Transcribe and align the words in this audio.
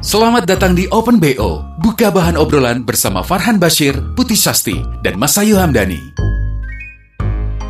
Selamat 0.00 0.48
datang 0.48 0.72
di 0.72 0.88
Open 0.88 1.20
BO. 1.20 1.60
Buka 1.76 2.08
bahan 2.08 2.32
obrolan 2.40 2.80
bersama 2.88 3.20
Farhan 3.20 3.60
Bashir, 3.60 3.92
Putih 4.16 4.32
Sasti, 4.32 4.80
dan 5.04 5.20
Mas 5.20 5.36
Ayu 5.36 5.60
Hamdani. 5.60 6.00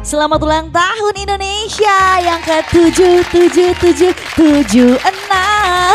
Selamat 0.06 0.38
ulang 0.38 0.70
tahun 0.70 1.14
Indonesia 1.26 1.98
yang 2.22 2.38
ke 2.38 2.62
tujuh 2.70 3.26
tujuh 3.34 3.70
tujuh 3.82 4.12
tujuh 4.38 4.94
enam. 5.02 5.90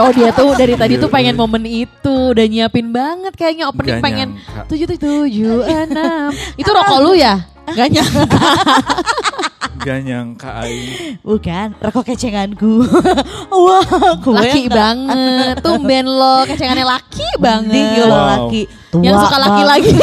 Oh 0.00 0.08
dia 0.16 0.32
tuh 0.32 0.56
dari 0.56 0.72
tadi 0.80 0.96
tuh 0.96 1.12
pengen 1.12 1.36
momen 1.36 1.68
itu 1.68 2.32
udah 2.32 2.48
nyiapin 2.48 2.88
banget 2.88 3.36
kayaknya 3.36 3.68
opening 3.68 4.00
Gak 4.00 4.04
pengen 4.04 4.28
tujuh 4.64 4.88
tujuh 4.96 5.60
enam. 5.68 6.32
Itu 6.60 6.72
rokok 6.72 7.04
lu 7.04 7.12
ya? 7.12 7.44
Gak 7.74 7.88
nyangka. 7.90 8.50
Gak 9.76 9.98
nyangka 10.02 10.50
Aing. 10.66 11.18
Bukan, 11.22 11.68
rokok 11.78 12.14
kecenganku. 12.14 12.82
Wah, 13.54 13.86
gue 14.18 14.34
Laki 14.34 14.62
banget. 14.66 15.62
Tumben 15.62 16.06
lo 16.06 16.42
kecengannya 16.46 16.86
laki 16.86 17.28
banget. 17.38 18.06
Wow. 18.06 18.50
laki. 18.50 18.62
Yang 18.98 19.14
Tua 19.14 19.22
suka 19.26 19.36
laki 19.42 19.62
lagi. 19.62 19.92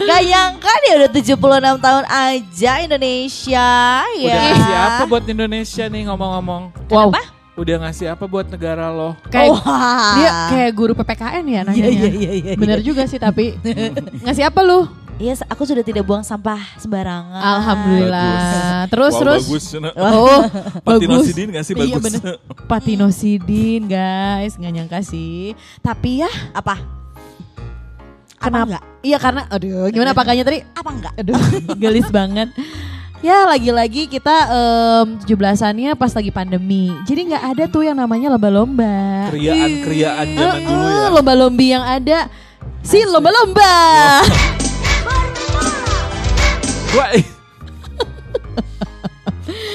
Gak 0.00 0.20
nyangka 0.24 0.72
dia 0.80 0.92
udah 0.96 1.10
76 1.12 1.84
tahun 1.84 2.04
aja 2.08 2.72
Indonesia 2.80 3.68
Udah 4.08 4.32
ya. 4.32 4.40
ngasih 4.48 4.76
apa 4.80 5.02
buat 5.04 5.24
Indonesia 5.28 5.84
nih 5.92 6.02
ngomong-ngomong? 6.08 6.62
wow. 6.88 7.12
Udah 7.60 7.76
ngasih 7.84 8.16
apa 8.16 8.24
buat 8.24 8.48
negara 8.48 8.88
lo? 8.88 9.12
Kayak 9.28 9.52
Wah. 9.52 10.16
dia 10.16 10.30
kayak 10.48 10.72
guru 10.72 10.96
PPKN 10.96 11.44
ya 11.44 11.60
nanya. 11.68 11.76
Iya, 11.76 11.90
iya, 11.92 12.08
iya, 12.08 12.32
iya. 12.32 12.52
Bener 12.56 12.80
juga 12.80 13.04
sih 13.04 13.20
tapi 13.20 13.52
ngasih 14.24 14.48
apa 14.48 14.64
lu? 14.64 14.88
Iya, 15.20 15.36
aku 15.46 15.68
sudah 15.68 15.84
tidak 15.84 16.00
buang 16.00 16.24
sampah 16.24 16.56
sembarangan. 16.80 17.44
Alhamdulillah. 17.60 18.88
Terus 18.88 19.12
Wow, 19.12 19.20
terus. 19.20 19.42
bagus. 19.44 19.64
Oh, 20.16 20.40
Patinosidin 20.88 21.52
nggak 21.52 21.60
sih 21.62 21.74
Iya 21.76 21.84
bagus? 21.92 22.04
bener. 22.08 22.20
Patinosidin 22.72 23.82
guys, 23.84 24.56
nggak 24.56 24.72
nyangka 24.72 24.98
sih. 25.04 25.52
Tapi 25.78 26.24
ya 26.24 26.30
Apa? 26.50 26.80
kenapa? 28.40 28.64
enggak? 28.66 28.84
Iya 29.00 29.16
karena, 29.20 29.42
aduh 29.46 29.92
gimana 29.92 30.16
pakainya 30.16 30.40
tadi? 30.40 30.64
Apa 30.72 30.88
enggak? 30.88 31.12
Aduh, 31.14 31.36
gelis 31.76 32.08
banget. 32.08 32.48
Ya 33.20 33.44
lagi-lagi 33.44 34.08
kita 34.08 34.32
em, 34.48 35.20
17-annya 35.20 35.92
pas 35.92 36.08
lagi 36.08 36.32
pandemi. 36.32 36.88
Jadi 37.04 37.28
nggak 37.28 37.44
ada 37.52 37.64
tuh 37.68 37.84
yang 37.84 37.92
namanya 37.92 38.32
lomba-lomba. 38.32 39.28
Kriaan-kriaan 39.28 40.26
zaman 40.32 40.60
dulu 40.64 40.88
ya. 40.88 41.08
Lomba-lombi 41.12 41.66
yang 41.68 41.84
ada 41.84 42.32
si 42.80 43.04
lomba-lomba. 43.04 43.68
Gua 46.90 47.06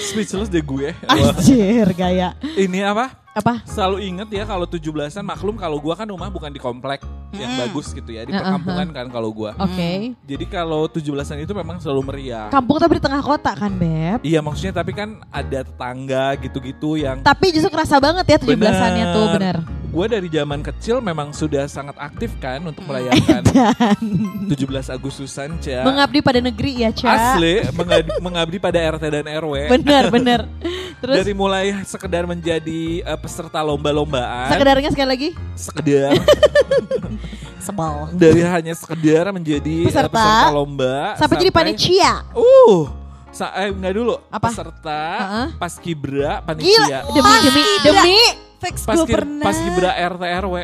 Speechless 0.05 0.47
deh 0.47 0.63
gue. 0.63 0.91
Anjir 1.07 1.87
gaya. 1.95 2.35
Ini 2.55 2.87
apa? 2.87 3.15
Apa? 3.35 3.59
Selalu 3.67 4.07
inget 4.07 4.31
ya 4.31 4.47
kalau 4.47 4.63
17-an 4.63 5.23
maklum 5.27 5.59
kalau 5.59 5.75
gua 5.83 5.95
kan 5.99 6.07
rumah 6.07 6.31
bukan 6.31 6.47
di 6.47 6.59
komplek 6.59 7.03
yang 7.35 7.51
bagus 7.59 7.91
gitu 7.91 8.15
ya, 8.15 8.23
di 8.23 8.31
Uh-uh. 8.31 8.39
perkampungan 8.39 8.87
kan 8.95 9.07
kalau 9.11 9.35
gua. 9.35 9.51
Oke. 9.59 10.15
Jadi 10.23 10.45
kalau 10.47 10.87
17-an 10.87 11.43
itu 11.43 11.51
memang 11.51 11.83
selalu 11.83 12.01
meriah. 12.07 12.47
Kampung 12.47 12.79
tapi 12.79 12.95
di 12.95 13.03
tengah 13.03 13.19
kota 13.19 13.51
kan, 13.51 13.75
Beb? 13.75 14.23
Iya 14.23 14.39
maksudnya 14.39 14.79
tapi 14.79 14.95
kan 14.95 15.19
ada 15.27 15.67
tetangga 15.67 16.39
gitu-gitu 16.39 16.95
yang 16.95 17.19
Tapi 17.19 17.51
justru 17.51 17.67
kerasa 17.75 17.99
banget 17.99 18.23
ya 18.23 18.37
17-annya 18.39 19.05
tuh, 19.11 19.25
bener. 19.35 19.57
Gue 19.95 20.11
dari 20.11 20.27
zaman 20.27 20.59
kecil 20.59 20.99
memang 20.99 21.31
sudah 21.31 21.71
sangat 21.71 21.95
aktif 21.95 22.35
kan 22.35 22.59
untuk 22.59 22.83
merayakan 22.83 23.47
17 24.51 24.91
Agustusan, 24.91 25.55
Ca. 25.55 25.87
Mengabdi 25.87 26.19
pada 26.19 26.43
negeri 26.43 26.83
ya, 26.83 26.91
Ca. 26.91 27.07
Asli, 27.31 27.63
mengabdi, 27.71 28.11
mengabdi 28.19 28.57
pada 28.59 28.75
RT 28.75 29.03
dan 29.07 29.23
RW. 29.39 29.71
Bener, 29.71 30.03
bener. 30.11 30.39
Terus 30.99 31.15
Dari 31.15 31.31
mulai 31.31 31.71
sekedar 31.87 32.27
menjadi 32.27 33.07
eh, 33.07 33.15
peserta 33.15 33.63
lomba-lombaan, 33.63 34.51
sekedarnya 34.51 34.91
sekali 34.91 35.07
lagi. 35.07 35.29
sekedar 35.55 36.11
Sebel. 37.65 37.95
dari 38.13 38.41
hanya 38.43 38.75
sekedar 38.75 39.31
menjadi 39.31 39.77
eh, 39.79 39.87
Peserta. 39.87 40.11
peserta 40.11 40.49
lomba 40.51 41.15
Sampai 41.15 41.35
jadi 41.39 41.51
panitia. 41.55 42.11
Uh, 42.35 42.91
sa 43.31 43.47
eh, 43.55 43.71
enggak 43.71 43.95
dulu. 43.95 44.19
Apa? 44.27 44.51
Peserta, 44.51 45.01
Heeh. 45.23 45.47
paskibra, 45.55 46.11
Gila, 46.11 46.43
panitia. 46.43 46.99
demi 47.15 47.33
demi 47.47 47.63
demi. 47.81 48.19
Fix 48.65 48.81
gue 48.81 48.89
Paskib, 48.97 49.15
pernah. 49.21 49.45
paskibra 49.45 49.91
RT 49.93 50.23
RW. 50.41 50.55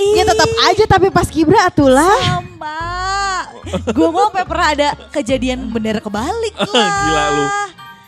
Ya 0.00 0.24
tetap 0.24 0.50
aja 0.64 0.84
tapi 0.88 1.06
pas 1.12 1.28
kibra 1.28 1.68
atulah. 1.68 2.16
Sama. 2.40 2.76
gue 3.92 4.08
mau 4.08 4.32
sampai 4.32 4.44
pernah 4.48 4.68
ada 4.72 4.88
kejadian 5.12 5.68
bendera 5.68 6.00
kebalik 6.00 6.54
lah. 6.56 6.88
Gila 7.04 7.24
lu. 7.36 7.44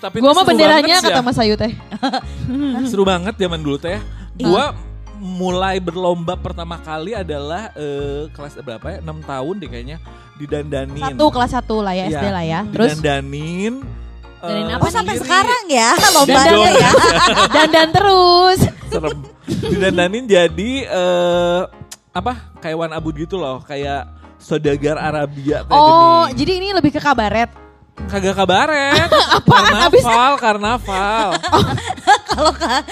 Tapi 0.03 0.17
Gua 0.19 0.35
mah 0.35 0.43
benderanya 0.43 0.99
kata 0.99 1.21
ya. 1.21 1.23
Mas 1.23 1.39
Ayu 1.39 1.55
teh. 1.55 1.71
Seru 2.91 3.07
banget 3.07 3.39
zaman 3.39 3.63
dulu 3.63 3.79
teh. 3.79 4.03
Gua 4.35 4.75
mulai 5.23 5.79
berlomba 5.79 6.35
pertama 6.35 6.75
kali 6.83 7.15
adalah 7.15 7.71
eh, 7.79 8.27
kelas 8.35 8.59
berapa 8.59 8.83
ya? 8.89 8.99
6 8.99 9.31
tahun 9.31 9.55
deh 9.63 9.69
kayaknya 9.71 9.99
didandanin. 10.35 10.99
Satu 10.99 11.27
kelas 11.31 11.51
satu 11.55 11.77
lah 11.87 11.95
ya, 11.95 12.11
Iya, 12.11 12.19
SD 12.19 12.27
lah 12.35 12.45
ya. 12.45 12.61
Terus 12.67 12.89
didandanin. 12.99 13.75
Dandanin 14.43 14.67
eh, 14.67 14.75
apa 14.75 14.89
sampai 14.91 15.15
sekarang 15.23 15.65
ya 15.71 15.95
lombanya 16.19 16.71
ya. 16.75 16.91
dandan 17.55 17.89
terus. 17.95 18.59
Serem. 18.93 19.19
Didandanin 19.65 20.25
jadi 20.25 20.71
eh 20.85 21.61
apa? 22.13 22.33
Kayak 22.61 22.77
wan 22.79 22.93
abud 22.93 23.15
gitu 23.15 23.37
loh, 23.37 23.61
kayak 23.61 24.05
saudagar 24.37 24.99
Arabia 24.99 25.65
kayak 25.65 25.73
Oh, 25.73 26.29
gini. 26.29 26.37
jadi 26.37 26.53
ini 26.61 26.69
lebih 26.73 26.93
ke 26.93 27.01
kabaret. 27.01 27.49
Kagak 28.09 28.35
kabaret. 28.35 29.09
karnaval, 29.49 30.33
karnaval. 30.37 31.29
Kalau 32.29 32.53
ka- 32.53 32.85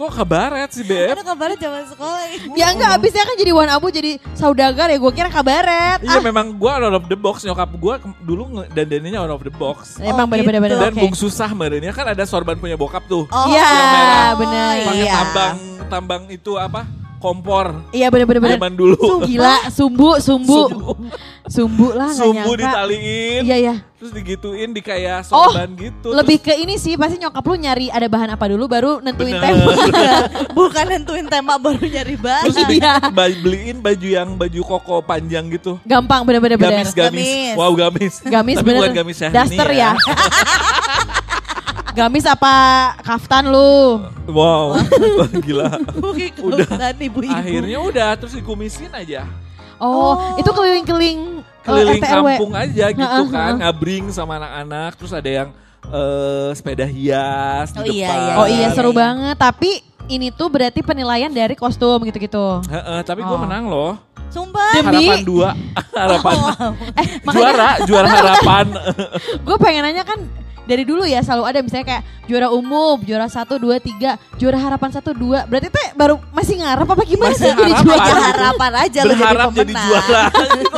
Kok 0.00 0.16
kabaret 0.16 0.70
sih, 0.72 0.80
Beb? 0.80 1.12
ada 1.12 1.20
kabarnya 1.22 1.60
zaman 1.60 1.84
sekolah. 1.86 2.20
Ya 2.56 2.72
enggak, 2.72 2.96
abisnya 2.96 3.20
kan 3.20 3.36
jadi 3.36 3.52
Wan 3.52 3.68
Abu 3.68 3.92
jadi 3.92 4.16
saudagar 4.32 4.88
ya. 4.88 4.96
Gue 4.96 5.12
kira 5.12 5.28
kabaret. 5.28 6.00
Iya 6.00 6.18
memang 6.18 6.56
gue 6.56 6.70
out 6.70 6.96
of 6.96 7.04
the 7.04 7.14
box 7.14 7.44
nyokap 7.44 7.68
gue 7.70 7.94
dulu 8.22 8.42
nge- 8.50 8.68
dandaninnya 8.72 9.20
out 9.20 9.28
of 9.30 9.44
the 9.44 9.52
box. 9.52 10.00
Emang 10.00 10.24
Oh, 10.24 10.30
bener-bener 10.32 10.56
gitu. 10.58 10.72
bener. 10.72 10.88
Dan. 10.88 10.92
Bung 10.96 11.12
Susah 11.12 11.52
merenya 11.52 11.92
kan 11.92 12.08
ada 12.08 12.24
sorban 12.24 12.56
punya 12.56 12.74
bokap 12.74 13.04
tuh. 13.04 13.28
Oh, 13.28 13.44
Iya, 13.46 13.60
merah. 13.60 14.30
bener. 14.40 14.74
Pakai 14.82 14.96
iya. 14.98 15.12
tambang 15.14 15.56
tambang 15.86 16.22
itu 16.30 16.52
apa? 16.56 16.80
Kompor. 17.20 17.84
Iya 17.90 18.08
bener-bener 18.08 18.40
bener. 18.40 18.56
Zaman 18.56 18.72
dulu. 18.74 18.96
Gila, 19.22 19.68
sumbu, 19.68 20.16
sumbu. 20.18 20.72
Sumbu 21.46 21.92
lah 21.92 22.08
nggak 22.08 22.16
Sumbu 22.16 22.50
nyangka. 22.50 22.62
ditaliin. 22.64 23.42
Iya, 23.42 23.56
iya. 23.58 23.74
Terus 23.92 24.12
digituin 24.12 24.72
di 24.72 24.80
kayak 24.80 25.28
Oh, 25.28 25.52
sorban 25.52 25.68
gitu. 25.74 26.08
Lebih 26.10 26.40
ke 26.40 26.56
ini 26.56 26.74
sih, 26.74 26.96
pasti 26.96 27.20
nyokap 27.20 27.44
lu 27.44 27.54
nyari 27.54 27.86
ada 27.86 28.06
bahan 28.06 28.30
apa 28.30 28.48
dulu 28.48 28.64
baru 28.64 28.92
nentuin 28.98 29.36
Bener. 29.36 29.52
tema. 29.52 29.72
Bukan 30.56 30.84
nentuin 30.88 31.26
tema 31.26 31.54
baru 31.54 31.76
nyari 31.78 32.16
bahan. 32.16 32.44
Terus 32.46 32.56
di- 32.64 32.80
Iya. 32.80 32.96
ba- 33.10 33.28
beliin 33.36 33.76
baju 33.78 34.08
yang 34.08 34.28
baju 34.34 34.60
koko 34.66 34.96
panjang 35.02 35.44
gitu. 35.50 35.76
Gampang 35.84 36.24
bener-bener 36.24 36.56
bener. 36.56 36.80
Gamis, 36.80 36.96
gamis. 36.96 37.20
Gamis. 37.20 37.54
Wow, 37.54 37.72
gamis. 37.74 38.14
Gamis 38.24 38.56
Tapi 38.56 38.64
bener. 38.64 38.80
bukan 38.80 38.92
gamis 38.96 39.18
yang 39.18 39.32
Daster 39.34 39.68
ini 39.68 39.78
ya. 39.78 39.90
Gamis 41.90 42.22
apa 42.24 42.54
kaftan 43.00 43.46
lu? 43.46 43.98
Wow, 44.24 44.78
Wah, 45.18 45.30
gila. 45.44 45.68
Mungkin 45.92 46.30
Udah. 46.46 46.66
kelihatan 46.68 46.96
ibu-ibu. 47.02 47.34
Akhirnya 47.34 47.78
udah 47.80 48.10
terus 48.14 48.32
dikumisin 48.32 48.90
aja. 48.90 49.26
Oh, 49.76 50.12
Oh. 50.12 50.14
itu 50.36 50.46
keliling-keliling 50.46 51.40
eh, 51.40 51.64
keliling 51.64 51.98
RT 51.98 52.06
RW. 52.06 52.26
kampung 52.36 52.52
aja 52.54 52.84
gitu 52.90 53.00
Heeh, 53.02 53.26
kan, 53.26 53.52
ngabring 53.58 54.04
sama 54.10 54.36
anak-anak, 54.36 54.90
terus 54.94 55.10
ada 55.10 55.30
yang 55.30 55.48
eh, 55.82 56.50
sepeda 56.52 56.84
hias 56.84 57.72
Oh 57.72 57.82
di 57.82 57.98
iya, 57.98 58.06
depan. 58.06 58.18
iya, 58.20 58.34
Oh 58.36 58.46
iya 58.46 58.68
seru 58.70 58.92
iya. 58.92 58.98
banget. 59.00 59.36
Tapi 59.36 59.70
ini 60.06 60.28
tuh 60.30 60.46
berarti 60.46 60.80
penilaian 60.80 61.28
dari 61.28 61.54
kostum 61.54 62.04
gitu-gitu. 62.04 62.60
Heeh, 62.66 63.00
tapi 63.02 63.20
gue 63.20 63.32
Oh. 63.32 63.40
menang 63.40 63.66
loh. 63.66 63.96
Sumpah. 64.28 64.78
Demi- 64.78 65.10
Harapan 65.10 65.20
dua, 65.24 65.48
harapan 65.96 66.34
Eh, 66.94 67.06
juara, 67.26 67.68
juara 67.82 68.08
harapan. 68.12 68.66
gue 69.40 69.56
pengen 69.58 69.82
nanya 69.82 70.04
kan 70.04 70.22
dari 70.70 70.86
dulu 70.86 71.02
ya 71.02 71.18
selalu 71.18 71.44
ada 71.44 71.58
misalnya 71.58 71.86
kayak 71.90 72.02
juara 72.24 72.46
umum, 72.48 73.02
juara 73.02 73.26
satu, 73.26 73.58
dua, 73.58 73.82
tiga, 73.82 74.14
juara 74.38 74.54
harapan 74.54 74.94
satu, 74.94 75.10
dua. 75.10 75.42
Berarti 75.44 75.66
teh 75.66 75.88
baru 75.92 76.22
masih 76.30 76.62
ngarep 76.62 76.86
apa 76.86 77.02
gimana 77.02 77.34
Masih 77.34 77.42
sih 77.42 77.58
jadi 77.58 77.72
juara? 77.82 77.98
Aja 77.98 78.14
harapan 78.30 78.72
aja 78.78 79.00
lu 79.02 79.10
jadi 79.10 79.18
Berharap 79.18 79.48
jadi 79.50 79.72
pemenang. 79.74 79.86
juara. 79.90 80.22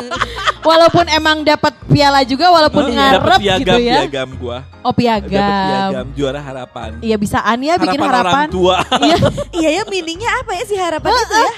walaupun 0.69 1.05
emang 1.11 1.39
dapat 1.43 1.75
piala 1.87 2.23
juga 2.23 2.47
walaupun 2.49 2.87
Dapat 2.87 2.97
ngarep 2.97 3.39
piagam, 3.39 3.61
gitu 3.61 3.79
ya. 3.83 3.95
piagam 4.01 4.29
gua. 4.41 4.59
Oh 4.81 4.89
Dapat 4.89 4.97
piagam. 4.97 5.51
piagam 5.69 6.07
juara 6.17 6.41
harapan. 6.41 6.91
Iya 6.99 7.17
bisaan 7.19 7.59
ya 7.61 7.75
bikin 7.77 8.01
harapan, 8.01 8.09
harapan. 8.09 8.47
orang 8.49 8.55
tua. 8.55 8.77
Iya, 8.99 9.17
Iya 9.53 9.69
ya 9.77 9.83
meaningnya 9.85 10.31
apa 10.41 10.51
ya 10.57 10.65
sih 10.65 10.79
harapan 10.81 11.11
itu 11.13 11.37
ya? 11.37 11.53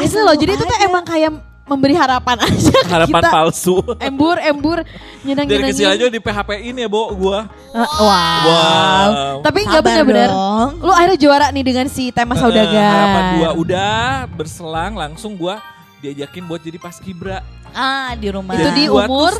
asli 0.00 0.20
loh. 0.20 0.34
Jadi 0.34 0.50
itu 0.56 0.64
tuh 0.64 0.78
Ada. 0.80 0.86
emang 0.88 1.04
kayak 1.04 1.30
memberi 1.70 1.94
harapan 1.94 2.36
aja 2.44 2.74
ke 2.74 2.90
harapan 2.90 3.22
kita. 3.22 3.30
palsu. 3.30 3.78
Embur, 3.98 4.36
embur, 4.36 4.78
nyenang 5.22 5.46
Dari 5.46 5.62
nyenangin. 5.62 5.70
kecil 5.72 5.88
aja 5.88 6.04
di 6.06 6.18
PHP 6.18 6.50
ini 6.66 6.82
ya, 6.82 6.88
Bo, 6.88 7.14
gua. 7.14 7.46
wow. 7.70 8.42
Wow. 8.42 9.10
Tapi 9.40 9.58
nggak 9.62 9.82
benar-benar. 9.82 10.30
Lu 10.76 10.90
akhirnya 10.90 11.16
juara 11.16 11.46
nih 11.48 11.62
dengan 11.62 11.86
si 11.86 12.10
tema 12.10 12.34
Eh, 12.34 12.38
saudagar. 12.38 12.74
harapan 12.90 13.24
dua 13.36 13.50
udah 13.54 13.94
berselang 14.28 14.92
langsung 14.94 15.34
gua 15.34 15.62
diajakin 15.98 16.44
buat 16.44 16.58
jadi 16.58 16.76
paskibra. 16.76 17.38
Ah 17.70 18.12
di 18.12 18.26
rumah. 18.28 18.52
Itu 18.52 18.70
di 18.72 18.84
umur. 18.84 19.32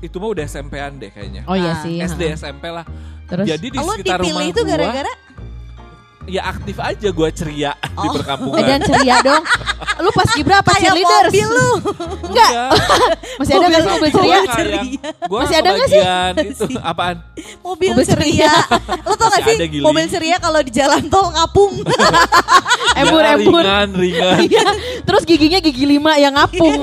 Itu 0.00 0.18
mah 0.18 0.34
udah 0.34 0.42
SMP-an 0.42 0.98
deh 0.98 1.08
kayaknya. 1.08 1.46
Oh 1.46 1.54
iya 1.54 1.78
sih. 1.78 2.02
SD. 2.02 2.34
SMP 2.34 2.66
lah. 2.66 2.82
Terus. 3.24 3.46
Jadi 3.46 3.66
di 3.70 3.78
Lo 3.78 3.86
sekitar 3.88 4.18
dipilih 4.18 4.34
rumah 4.34 4.44
itu 4.44 4.60
gara-gara 4.66 5.12
ya 6.24 6.42
aktif 6.46 6.76
aja 6.76 7.08
gua 7.10 7.28
ceria 7.28 7.72
di 8.02 8.06
Oh. 8.08 8.14
perkampungan. 8.14 8.58
Eh, 8.58 8.64
dan 8.64 8.80
ceria 8.80 9.16
dong. 9.20 9.42
Lu 10.00 10.10
pas 10.10 10.28
Gibra 10.32 10.56
apa 10.58 10.72
kayak 10.72 10.82
cheerleaders? 10.88 11.28
mobil 11.28 11.48
lu. 11.48 11.70
Enggak. 12.24 12.50
Masih 13.38 13.52
ada 13.54 13.66
nggak 13.68 13.80
sih 13.80 13.90
mobil 13.92 14.10
ceria? 14.10 14.38
Gua 15.28 15.38
Masih 15.42 15.56
ada 15.58 15.68
nggak 15.70 15.88
sih? 15.88 16.00
itu 16.52 16.64
apaan? 16.80 17.16
Mobil, 17.60 17.90
Mobil 17.92 18.06
ceria. 18.06 18.52
Lo 19.02 19.14
tau 19.14 19.28
gak 19.28 19.42
sih 19.44 19.56
mobil 19.78 20.04
ceria 20.08 20.36
kalau 20.38 20.60
di 20.60 20.70
jalan 20.70 21.02
tol 21.06 21.30
ngapung. 21.30 21.72
Embur, 22.92 23.22
Ya, 23.22 23.34
embur. 23.34 23.62
Ringan, 23.62 23.88
ringan. 23.92 24.38
Iya. 24.42 24.66
Terus 25.02 25.22
giginya 25.24 25.58
gigi 25.58 25.84
lima 25.84 26.16
yang 26.16 26.34
ngapung. 26.34 26.80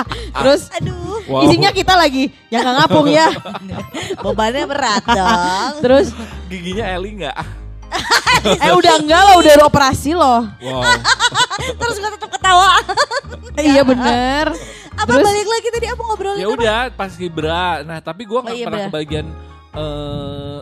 Terus 0.40 0.62
Aduh. 0.72 1.00
Wow. 1.22 1.46
isinya 1.46 1.70
kita 1.70 1.94
lagi 1.94 2.34
yang 2.48 2.62
nggak 2.62 2.76
ngapung 2.78 3.06
ya. 3.06 3.30
Bebannya 4.24 4.64
berat 4.66 5.04
dong. 5.04 5.72
Terus 5.80 6.06
Giginya 6.46 6.84
Eli 6.90 7.10
nggak? 7.16 7.36
eh 8.64 8.72
udah 8.72 8.94
enggak 8.98 9.20
loh, 9.22 9.36
udah 9.38 9.54
operasi 9.62 10.10
loh. 10.12 10.48
Wow. 10.58 10.82
Terus 11.76 11.96
gue 11.96 12.10
tetap 12.10 12.30
ketawa. 12.32 12.80
iya 13.54 13.82
bener. 13.82 14.56
Apa 14.92 15.08
Terus 15.08 15.24
balik 15.24 15.46
lagi 15.46 15.68
tadi 15.70 15.86
apa 15.86 16.00
ngobrolin 16.02 16.36
ya 16.36 16.46
apa? 16.46 16.56
udah 16.56 16.78
pas 16.92 17.12
kibra. 17.12 17.66
Nah 17.82 17.98
tapi 17.98 18.24
gua 18.24 18.42
nggak 18.42 18.52
Oh, 18.52 18.58
iya, 18.58 18.66
pernah 18.66 18.78
bener. 18.78 18.90
kebagian 18.90 19.26
eh 19.72 20.58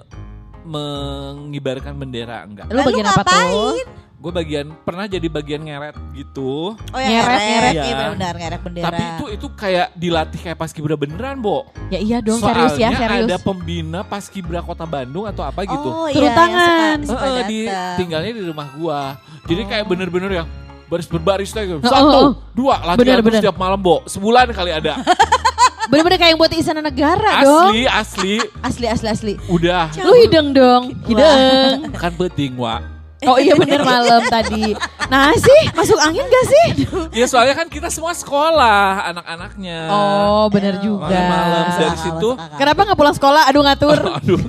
mengibarkan 0.62 1.94
bendera 1.96 2.44
enggak. 2.44 2.66
lu 2.68 2.80
bagian 2.80 3.08
apa 3.08 3.22
tuh? 3.24 3.74
Gue 4.20 4.28
bagian 4.30 4.76
pernah 4.78 5.08
jadi 5.08 5.24
bagian 5.26 5.64
ngeret 5.64 5.96
gitu. 6.12 6.76
Oh 6.76 6.98
ya 6.98 7.08
Ngeret, 7.08 7.24
ngeret, 7.24 7.40
ngeret. 7.40 7.72
Iya 7.72 7.82
Iya. 7.82 8.06
benar 8.12 8.34
ngeret 8.36 8.60
bendera. 8.60 8.84
Tapi 8.86 9.00
itu 9.02 9.24
itu 9.32 9.46
kayak 9.50 9.86
dilatih 9.94 10.40
kayak 10.42 10.58
pas 10.58 10.70
kibra 10.70 10.92
beneran, 10.94 11.40
Bo. 11.40 11.64
Ya 11.88 11.96
iya 11.96 12.18
dong 12.20 12.36
Soalnya 12.36 12.68
serius 12.68 12.76
ya 12.76 12.88
serius. 12.94 13.26
ada 13.26 13.36
pembina 13.38 14.00
pas 14.02 14.20
kibra 14.22 14.60
Kota 14.60 14.84
Bandung 14.84 15.24
atau 15.24 15.40
apa 15.40 15.64
gitu. 15.64 15.88
Oh 15.88 16.04
Turun 16.06 16.20
iya, 16.22 16.36
tangan. 16.36 16.96
suka, 17.00 17.16
suka 17.16 17.26
Heeh, 17.26 17.44
di 17.48 17.58
tinggalnya 17.96 18.30
di 18.30 18.42
rumah 18.44 18.68
gua. 18.74 19.00
Jadi 19.42 19.62
kayak 19.64 19.84
bener-bener 19.84 20.30
yang 20.34 20.46
baris 20.86 21.08
berbaris 21.08 21.48
tuh 21.48 21.62
gitu. 21.62 21.78
Oh, 21.78 21.88
Satu, 21.88 22.04
oh, 22.04 22.12
oh. 22.12 22.30
dua, 22.52 22.76
latihan 22.78 22.98
Bener, 22.98 23.16
terus 23.16 23.26
bener. 23.26 23.40
setiap 23.40 23.56
malam, 23.56 23.80
Bo. 23.80 24.04
Sebulan 24.04 24.52
kali 24.52 24.70
ada. 24.70 25.00
Bener-bener 25.88 26.18
kayak 26.18 26.30
yang 26.30 26.38
buat 26.38 26.52
istana 26.52 26.84
negara 26.84 27.40
dong. 27.40 27.72
asli, 27.72 27.82
asli. 27.82 28.34
Asli 28.60 28.86
asli 28.86 29.08
asli. 29.08 29.32
Udah. 29.48 29.88
Lu 29.96 30.12
hideng 30.14 30.52
dong, 30.52 30.92
hideng. 31.02 31.88
Kan 31.96 32.12
penting, 32.14 32.54
Wak. 32.54 32.99
Oh 33.20 33.36
iya 33.36 33.52
bener 33.52 33.84
malam 33.84 34.24
tadi. 34.26 34.72
Nah 35.06 35.34
sih 35.36 35.60
masuk 35.76 35.98
angin 36.00 36.24
gak 36.24 36.46
sih? 36.46 36.66
Ya 37.20 37.26
soalnya 37.26 37.52
kan 37.52 37.66
kita 37.66 37.90
semua 37.90 38.14
sekolah 38.14 39.10
anak-anaknya. 39.10 39.90
Oh 39.90 40.46
bener 40.48 40.78
juga. 40.80 41.10
Malam-malam 41.10 41.66
dari 41.74 41.98
situ. 41.98 42.28
Kenapa 42.56 42.80
nggak 42.86 42.98
pulang 42.98 43.16
sekolah? 43.16 43.42
Aduh 43.50 43.60
ngatur. 43.60 43.98
Aduh, 44.22 44.40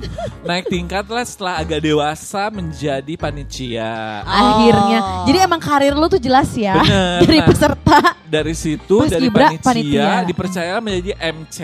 naik 0.42 0.70
tingkat 0.70 1.04
lah 1.04 1.24
setelah 1.26 1.54
agak 1.58 1.82
dewasa 1.82 2.48
menjadi 2.48 3.14
panitia. 3.18 4.22
Akhirnya. 4.22 4.98
Jadi 5.26 5.38
emang 5.42 5.60
karir 5.60 5.92
lu 5.92 6.06
tuh 6.06 6.22
jelas 6.22 6.48
ya. 6.54 6.78
Bener. 6.82 7.26
Dari 7.26 7.40
peserta 7.42 7.98
Dari 8.22 8.54
situ 8.56 8.96
Pas 8.96 9.12
dari 9.12 9.28
Gibra, 9.28 9.52
panitia, 9.52 9.60
panitia. 9.60 10.08
dipercaya 10.24 10.74
menjadi 10.78 11.12
MC. 11.20 11.58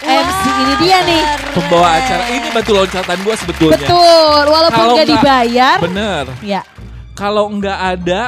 MC 0.00 0.42
ini 0.48 0.74
dia 0.80 0.98
nih. 1.04 1.22
Pembawa 1.52 1.88
acara 2.00 2.24
ini 2.30 2.48
batu 2.50 2.72
loncatan 2.72 3.16
gua 3.20 3.34
sebetulnya. 3.36 3.86
Betul. 3.86 4.42
Walaupun 4.48 4.78
Kalau 4.80 4.94
gak 4.96 5.08
dibayar. 5.08 5.76
Bener. 5.78 6.24
Ya 6.40 6.62
Kalau 7.12 7.44
nggak 7.52 7.78
ada 7.98 8.20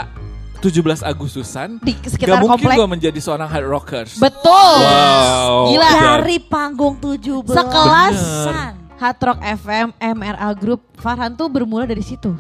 17 0.63 1.03
Agustusan, 1.03 1.83
di 1.83 1.91
gak 1.99 2.15
sekitar 2.15 2.39
mungkin 2.39 2.55
komplek. 2.63 2.77
gue 2.79 2.87
menjadi 2.87 3.19
seorang 3.19 3.51
hard 3.51 3.67
rockers. 3.67 4.15
Betul. 4.15 4.79
Wow. 4.79 5.75
Gila. 5.75 5.91
Dari 5.91 6.39
panggung 6.39 6.95
17 7.03 7.51
Sekelas 7.51 8.21
Bener. 8.47 8.71
Hard 9.03 9.19
Rock 9.19 9.41
FM, 9.43 9.87
MRA 9.99 10.51
Group, 10.55 10.95
Farhan 11.03 11.35
tuh 11.35 11.51
bermula 11.51 11.83
dari 11.83 12.05
situ. 12.07 12.31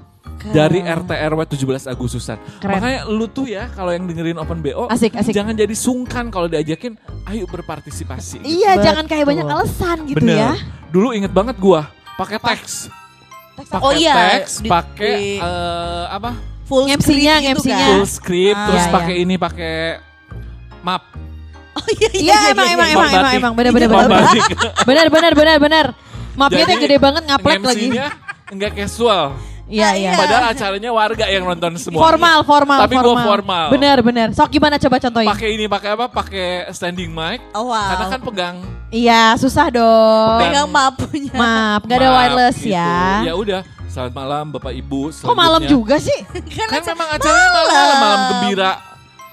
Dari 0.44 0.80
RT 0.80 1.06
RW 1.06 1.40
17 1.46 1.86
Agustusan. 1.86 2.38
Keren. 2.58 2.74
Makanya 2.74 3.00
lu 3.06 3.26
tuh 3.26 3.46
ya 3.46 3.68
kalau 3.68 3.90
yang 3.90 4.04
dengerin 4.04 4.34
Open 4.36 4.58
BO 4.58 4.88
Asik, 4.88 5.14
asik. 5.14 5.30
jangan 5.30 5.54
jadi 5.54 5.70
sungkan 5.70 6.28
kalau 6.28 6.46
diajakin 6.46 6.98
ayo 7.26 7.46
berpartisipasi. 7.46 8.42
Iya, 8.42 8.74
Betul. 8.74 8.84
jangan 8.84 9.04
kayak 9.06 9.24
banyak 9.24 9.46
alasan 9.46 9.96
gitu 10.04 10.18
Bener. 10.18 10.36
ya. 10.36 10.52
Dulu 10.88 11.12
inget 11.12 11.30
banget 11.30 11.54
gua 11.56 11.86
pakai 12.16 12.38
teks. 12.38 12.90
Pakai 13.52 13.78
Oh 13.78 13.92
iya, 13.92 14.40
teks, 14.40 14.64
pakai 14.64 15.38
eh, 15.38 16.04
apa? 16.08 16.34
full 16.64 16.88
MC-nya, 16.88 17.38
gitu 17.38 17.60
MC-nya. 17.60 17.76
kan. 17.78 17.90
Full 17.94 18.08
script 18.08 18.56
Ah. 18.56 18.66
terus 18.66 18.82
Iya, 18.82 18.90
pakai 18.90 19.14
ini 19.18 19.34
pakai 19.36 19.74
map. 20.80 21.02
Oh 21.72 21.86
iya 21.94 22.08
Iya, 22.12 22.36
emang 22.50 22.68
emang 22.68 22.88
iya. 22.88 22.92
emang 22.92 23.02
Map 23.02 23.12
emang 23.12 23.22
batik. 23.22 23.38
emang 23.38 23.52
bener 23.54 23.70
bener 23.70 23.88
Map 23.88 24.00
bener. 24.02 24.10
batik. 24.18 24.44
Bener 24.88 25.06
bener 25.08 25.32
bener 25.32 25.56
bener. 25.58 25.86
Mapnya 26.32 26.64
tuh 26.64 26.78
gede 26.80 26.96
banget 26.96 27.22
ngaplek 27.24 27.60
lagi. 27.60 27.86
MC-nya 27.86 28.06
enggak 28.48 28.72
casual. 28.74 29.36
Iya 29.70 29.88
iya. 29.94 30.10
Padahal 30.18 30.26
Padahal 30.26 30.44
acaranya 30.54 30.90
warga 30.90 31.24
yang 31.30 31.44
nonton 31.46 31.72
semua. 31.78 32.00
Formal 32.02 32.38
formal 32.42 32.78
Tapi 32.84 32.94
gua 32.98 33.14
formal. 33.22 33.66
Bener 33.70 33.96
bener. 34.02 34.28
Sok 34.34 34.50
gimana 34.50 34.76
coba 34.76 34.96
contohin? 34.98 35.28
Pakai 35.30 35.48
ini, 35.54 35.64
pakai 35.70 35.88
apa? 35.94 36.06
Pakai 36.10 36.68
standing 36.74 37.10
mic. 37.14 37.38
Oh, 37.54 37.70
wow. 37.70 37.94
Karena 37.94 38.06
kan 38.10 38.20
pegang 38.20 38.56
Iya 38.92 39.38
susah 39.40 39.72
dong. 39.72 40.38
pegang 40.44 40.68
mapunya. 40.68 41.32
Maaf, 41.32 41.80
gak 41.88 41.96
ada 41.96 42.08
map 42.12 42.16
wireless 42.20 42.56
gitu. 42.60 42.76
ya. 42.76 43.24
Ya 43.24 43.32
udah, 43.32 43.60
selamat 43.88 44.12
malam 44.12 44.44
Bapak 44.52 44.72
Ibu. 44.76 45.08
Kok 45.16 45.32
malam 45.32 45.62
juga 45.64 45.96
sih? 45.96 46.18
Kan 46.68 46.84
memang 46.84 47.08
acaranya 47.08 47.50
malam, 47.56 47.72
malam, 47.72 47.96
malam 47.96 48.20
gembira. 48.36 48.91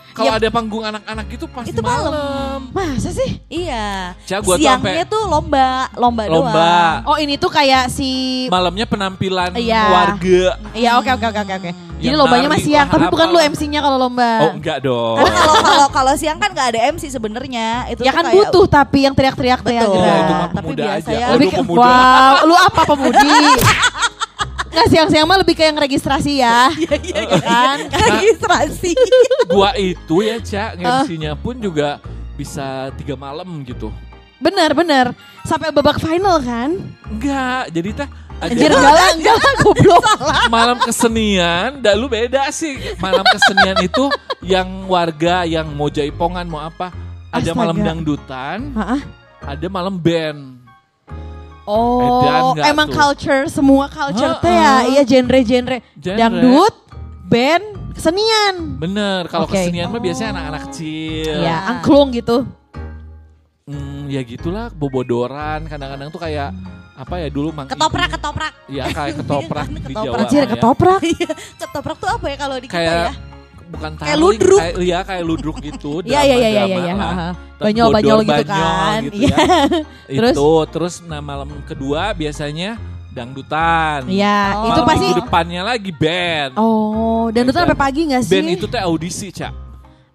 Kalau 0.09 0.31
Ya. 0.31 0.37
ada 0.37 0.47
panggung 0.49 0.81
anak-anak 0.81 1.27
itu 1.29 1.45
pasti 1.47 1.69
Itu 1.69 1.79
malam. 1.79 2.11
malam. 2.11 2.59
Masa 2.71 3.09
sih? 3.09 3.29
Iya. 3.45 4.17
Cak, 4.21 4.39
gua 4.41 4.55
tuh 4.55 4.61
Siangnya 4.61 4.75
sampai- 4.99 5.07
tuh 5.07 5.23
lomba, 5.25 5.69
lomba, 5.93 6.21
Lomba. 6.25 6.51
doang. 6.51 6.97
Oh 7.05 7.17
ini 7.17 7.35
tuh 7.35 7.47
kayak 7.47 7.87
si 7.87 8.09
Malamnya 8.47 8.83
penampilan 8.83 9.53
Iya. 9.53 9.83
warga. 9.87 10.43
Iya 10.71 10.89
oke 10.97 11.09
oke 11.11 11.25
oke 11.25 11.39
oke 11.39 11.55
oke. 11.55 11.71
Jadi 11.99 12.07
Yang 12.07 12.17
lombanya 12.17 12.47
masih 12.47 12.63
siang, 12.65 12.87
tapi 12.87 13.11
bukan 13.11 13.27
lu. 13.27 13.39
MC-nya 13.41 13.79
kalau 13.81 13.97
lomba. 13.97 14.31
Oh 14.39 14.51
enggak 14.53 14.77
dong. 14.79 15.19
Karena 15.19 15.35
kalau 15.37 15.55
kalau 15.59 15.87
kalau 15.91 16.13
siang 16.15 16.39
kan 16.39 16.49
nggak 16.49 16.67
ada 16.71 16.79
MC 16.89 17.03
sebenarnya. 17.07 17.67
Itu 17.87 18.01
ya 18.01 18.09
tuh 18.09 18.15
kan 18.15 18.23
kayak- 18.25 18.35
butuh 18.39 18.65
tapi 18.67 18.97
yang 19.03 19.11
teriak-teriak 19.11 19.59
teriak 19.59 19.83
Betul. 19.83 19.99
Ya, 19.99 20.15
itu 20.15 20.33
mah 20.33 20.47
Tapi 20.47 20.55
pemuda 20.63 20.83
biasa 20.85 20.95
aja. 21.05 21.11
ya. 21.13 21.25
Oh, 21.25 21.33
Lebih 21.35 21.43
lu 21.45 21.51
ke, 21.51 21.59
pemuda. 21.59 21.79
wow, 21.83 22.33
lu 22.43 22.55
apa 22.57 22.81
pemudi? 22.87 23.31
Siang-siang 24.87 25.27
mah 25.27 25.43
lebih 25.43 25.53
kayak 25.57 25.75
yang 25.75 25.81
registrasi 25.83 26.39
ya. 26.39 26.71
Iya 27.09 27.23
kan? 27.41 27.77
registrasi. 27.91 28.95
Gua 29.51 29.75
itu 29.75 30.23
ya, 30.23 30.37
Cak. 30.39 30.79
MC-nya 30.79 31.35
pun 31.35 31.59
juga 31.59 31.99
bisa 32.39 32.93
tiga 32.95 33.19
malam 33.19 33.65
gitu. 33.67 33.91
Bener 34.39 34.71
bener. 34.71 35.11
Sampai 35.43 35.75
babak 35.75 35.99
final 35.99 36.39
kan? 36.39 36.79
Enggak, 37.11 37.67
jadi 37.75 37.89
teh 37.91 38.09
Anjir 38.39 38.71
enggak 38.75 38.93
lah, 38.95 39.09
enggak 39.19 39.35
lah 39.35 39.53
goblok. 39.59 40.03
malam 40.47 40.77
kesenian, 40.79 41.83
dah 41.83 41.91
lu 41.91 42.07
beda 42.07 42.47
sih. 42.55 42.95
Malam 42.95 43.27
kesenian 43.27 43.75
itu 43.83 44.07
yang 44.39 44.87
warga 44.87 45.43
yang 45.43 45.67
mau 45.75 45.91
jaipongan 45.91 46.47
mau 46.47 46.63
apa, 46.63 46.95
ada 47.35 47.51
Astaga. 47.51 47.59
malam 47.59 47.77
dangdutan, 47.83 48.71
ada 49.43 49.67
malam 49.67 49.99
band. 49.99 50.58
Oh, 51.69 52.57
Edan 52.57 52.65
emang 52.67 52.87
tuh? 52.87 52.97
culture 52.97 53.45
semua 53.45 53.85
culture 53.87 54.33
teh 54.39 54.49
ya, 54.49 54.89
iya 54.89 55.01
genre-genre 55.03 55.85
Genre. 55.93 56.17
dangdut, 56.17 56.73
band, 57.25 57.61
kesenian. 57.93 58.75
Bener, 58.75 59.29
kalau 59.29 59.45
Oke. 59.45 59.53
kesenian 59.53 59.87
mah 59.87 60.01
biasanya 60.01 60.29
anak-anak 60.33 60.61
kecil. 60.67 61.35
Ya, 61.39 61.57
angklung 61.69 62.09
gitu. 62.09 62.49
Hmm, 63.63 64.09
ya 64.09 64.21
gitulah, 64.21 64.73
bobodoran. 64.73 65.69
Kadang-kadang 65.69 66.09
tuh 66.09 66.17
kayak 66.17 66.49
apa 66.97 67.15
ya 67.15 67.29
dulu 67.29 67.53
mang 67.53 67.63
Ketoprak, 67.63 68.09
ketoprak. 68.11 68.53
Ya 68.65 68.89
kayak 68.89 69.21
ketoprak 69.21 69.67
di 69.77 69.79
Ketoprak. 69.85 70.25
Jawa. 70.25 70.35
Ya. 70.35 70.45
ketoprak. 70.49 70.99
Iya, 71.05 71.29
ketoprak 71.55 71.97
tuh 71.97 72.09
apa 72.09 72.25
ya 72.25 72.35
kalau 72.35 72.57
di 72.57 72.67
kita 72.67 72.81
ya? 72.81 73.13
Bukan 73.69 73.91
Kayak 73.95 74.07
taring, 74.09 74.21
ludruk. 74.21 74.59
Kayak, 74.59 74.75
iya 74.81 74.99
kayak 75.05 75.23
ludruk 75.23 75.57
gitu. 75.61 75.91
Iya 76.09 76.21
iya 76.25 76.35
iya 76.35 76.49
iya 76.49 76.65
iya. 76.65 76.95
Banyol-banyol 77.55 78.17
bodor, 78.19 78.27
gitu 78.27 78.43
banyol 78.49 78.69
kan. 78.73 78.99
gitu 79.05 79.15
Iya. 79.23 79.35
ya. 79.37 79.55
Terus? 80.19 80.33
Itu 80.35 80.49
terus 80.67 80.93
nah 81.05 81.19
malam 81.19 81.49
kedua 81.63 82.11
biasanya 82.11 82.79
dangdutan. 83.09 84.05
Iya, 84.07 84.37
Oh. 84.55 84.67
itu 84.69 84.81
pasti 84.85 85.07
depannya 85.13 85.61
lagi 85.61 85.91
band. 85.91 86.53
Oh, 86.55 87.27
dan 87.29 87.45
itu 87.45 87.53
sampai 87.53 87.75
pagi 87.75 88.05
gak 88.07 88.21
sih? 88.23 88.31
Band 88.31 88.47
itu 88.49 88.65
teh 88.65 88.81
audisi, 88.81 89.27
Cak. 89.29 89.53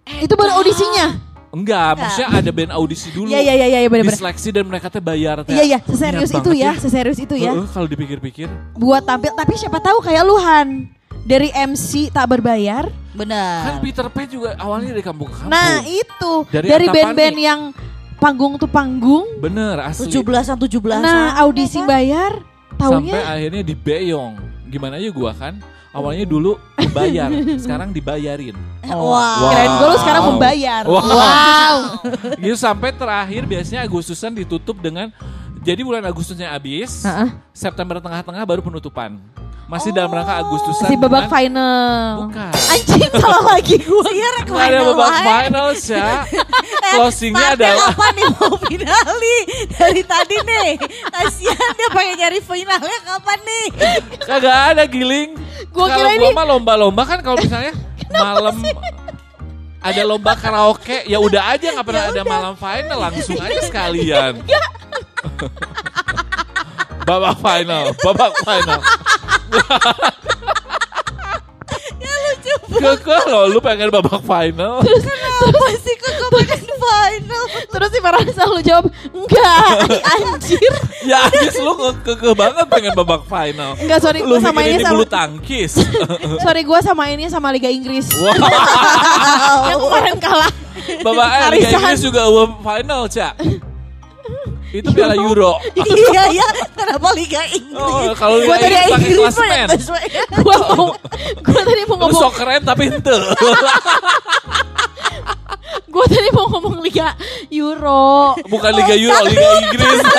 itu 0.05 0.33
baru 0.33 0.61
audisinya. 0.61 1.17
Enggak, 1.49 1.95
maksudnya 1.95 2.29
ada 2.35 2.51
band 2.51 2.71
audisi 2.71 3.09
dulu. 3.09 3.31
Iya 3.31 3.39
iya 3.41 3.53
iya 3.55 3.67
iya 3.79 3.87
benar-benar. 3.87 4.19
Diseleksi 4.19 4.49
dan 4.51 4.67
mereka 4.67 4.87
teh 4.87 4.99
bayar 4.99 5.39
teh. 5.41 5.55
Iya 5.55 5.63
iya, 5.65 5.79
seserius 5.81 6.29
itu 6.29 6.51
ya, 6.51 6.71
seserius 6.75 7.15
itu 7.17 7.35
ya. 7.35 7.51
Heeh, 7.55 7.67
kalau 7.71 7.87
dipikir-pikir. 7.87 8.47
Buat 8.75 9.07
tampil, 9.07 9.31
tapi 9.31 9.55
siapa 9.55 9.79
tahu 9.79 10.03
kayak 10.03 10.23
Luhan 10.23 10.91
dari 11.25 11.49
MC 11.49 12.13
tak 12.13 12.29
berbayar. 12.29 12.85
Kan 12.85 13.17
Benar. 13.17 13.81
Peter 13.81 14.05
Pan 14.11 14.27
juga 14.29 14.53
awalnya 14.61 14.93
dari 14.93 15.03
kampung 15.03 15.27
ke 15.27 15.35
kampung. 15.35 15.51
Nah 15.51 15.81
itu 15.81 16.31
Dari 16.53 16.67
dari 16.69 16.85
band-band 16.91 17.35
yang 17.35 17.59
panggung 18.21 18.61
tuh 18.61 18.69
panggung. 18.69 19.25
Bener 19.41 19.81
asli. 19.81 20.07
17-an 20.13 20.55
17-an. 20.55 21.01
Nah 21.01 21.33
audisi 21.41 21.81
bayar, 21.81 22.39
Sampai 22.77 23.09
taunya 23.09 23.19
akhirnya 23.25 23.63
di 23.65 23.73
Beyong. 23.73 24.33
Gimana 24.69 25.01
aja 25.01 25.09
gua 25.09 25.31
kan? 25.33 25.57
Awalnya 25.95 26.27
dulu 26.27 26.59
bayar, 26.91 27.31
sekarang 27.63 27.95
dibayarin. 27.95 28.51
Wah. 28.83 29.47
keren 29.47 29.69
gue 29.79 29.87
lu 29.87 29.97
sekarang 30.03 30.21
Wow. 30.21 30.31
membayar. 30.35 30.83
Wow. 30.83 31.77
gitu 32.35 32.57
sampai 32.67 32.91
terakhir 32.91 33.47
biasanya 33.47 33.87
Agustusan 33.87 34.35
ditutup 34.35 34.75
dengan 34.83 35.07
jadi 35.63 35.79
bulan 35.87 36.03
Agustusnya 36.03 36.51
habis, 36.51 36.99
Heeh. 37.07 37.31
September 37.55 38.03
tengah-tengah 38.03 38.43
baru 38.43 38.59
penutupan. 38.59 39.17
Masih 39.65 39.89
dalam 39.89 40.13
rangka 40.13 40.37
Agustusan. 40.37 40.85
Si 40.85 40.95
babak 40.95 41.25
dengan- 41.25 41.33
final. 41.33 42.05
Bukan. 42.23 42.51
Anjing 42.53 43.11
salah 43.11 43.43
lagi 43.49 43.75
gue. 43.75 44.09
Iya 44.09 44.27
rek 44.31 44.45
Nggak 44.45 44.67
ada 44.67 44.79
babak 44.85 45.11
final 45.17 45.67
sih. 45.75 45.97
Closingnya 46.93 47.47
adalah 47.51 47.89
kapan 47.89 48.11
nih 48.13 48.27
mau 48.31 48.53
finali 48.61 49.37
dari 49.67 50.01
tadi 50.01 50.37
nih 50.39 50.69
kasihan 51.09 51.71
dia 51.73 51.89
pengen 51.89 52.15
nyari 52.15 52.39
finalnya 52.39 52.99
kapan 53.03 53.39
nih 53.41 53.65
kagak 54.21 54.57
ada 54.71 54.83
giling. 54.85 55.33
Gua 55.73 55.85
Kalau 55.87 55.97
kira 55.97 56.09
gua 56.13 56.29
ini- 56.29 56.35
mah 56.35 56.45
lomba-lomba 56.47 57.03
kan 57.03 57.19
kalau 57.19 57.37
misalnya 57.37 57.73
malam 58.07 58.55
ada 59.81 60.01
lomba 60.03 60.31
karaoke 60.35 61.03
ya 61.03 61.17
udah 61.17 61.51
aja 61.51 61.73
nggak 61.73 61.83
pernah 61.83 62.03
ada 62.07 62.21
malam 62.23 62.53
final 62.53 62.97
langsung 63.01 63.35
aja 63.35 63.59
sekalian. 63.61 64.39
babak 67.01 67.37
final, 67.37 67.83
babak 67.99 68.33
final. 68.39 68.79
Keke 72.75 73.17
loh, 73.31 73.47
lu 73.49 73.59
pengen 73.63 73.87
babak 73.89 74.19
final? 74.25 74.83
apa 75.35 75.67
sih 75.83 75.95
kok 75.99 76.31
pengen 76.31 76.63
final 76.85 77.43
Terus 77.69 77.89
si 77.91 77.99
Farhan 77.99 78.27
selalu 78.31 78.59
jawab 78.63 78.85
enggak 79.11 79.99
anjir. 80.03 80.73
ya 81.09 81.27
habis 81.27 81.55
lu 81.59 81.73
keke 82.03 82.31
banget 82.33 82.65
pengen 82.71 82.91
babak 82.95 83.23
final. 83.27 83.75
Enggak 83.77 83.99
sorry 84.01 84.23
Lu 84.23 84.37
gue 84.37 84.39
sama 84.41 84.59
ini 84.63 84.79
sama 84.81 84.93
bulu 84.95 85.05
tangkis. 85.05 85.71
sorry 86.45 86.61
gue 86.63 86.79
sama 86.81 87.03
ini 87.11 87.25
sama 87.27 87.47
Liga 87.51 87.69
Inggris. 87.69 88.09
Wah, 88.15 88.35
Yang 89.69 89.79
kemarin 89.83 90.15
kalah. 90.19 90.51
babak 91.03 91.27
eh, 91.29 91.49
Liga. 91.59 91.69
Inggris 91.77 91.99
juga 92.03 92.21
final, 92.63 93.01
Cak. 93.11 93.33
Itu 94.75 94.89
Piala 94.91 95.15
Euro. 95.15 95.55
iya 95.87 96.23
ya 96.33 96.47
kenapa 96.75 97.15
Liga 97.15 97.39
Inggris 97.47 97.79
Oh, 97.79 98.11
kalau 98.13 98.43
Gua 98.43 98.59
Liga 98.59 98.67
tadi 98.67 98.75
Inggris 98.75 98.91
pakai 98.91 99.11
klasemen. 99.15 99.67
ya, 99.71 100.23
Gue 100.35 100.55
mau 100.59 100.85
gue 101.39 101.61
tadi 101.63 101.81
mau 101.81 101.95
Lu 101.95 101.99
ngomong 102.03 102.19
sok 102.19 102.33
keren 102.35 102.61
tapi 102.61 102.83
ente. 102.91 103.15
gue 105.95 106.05
tadi 106.05 106.29
mau 106.29 106.45
ngomong 106.49 106.83
Liga 106.83 107.15
Euro. 107.49 108.35
Bukan 108.45 108.71
Liga 108.73 108.95
Euro, 108.95 109.19
Liga 109.23 109.47
Inggris. 109.61 109.99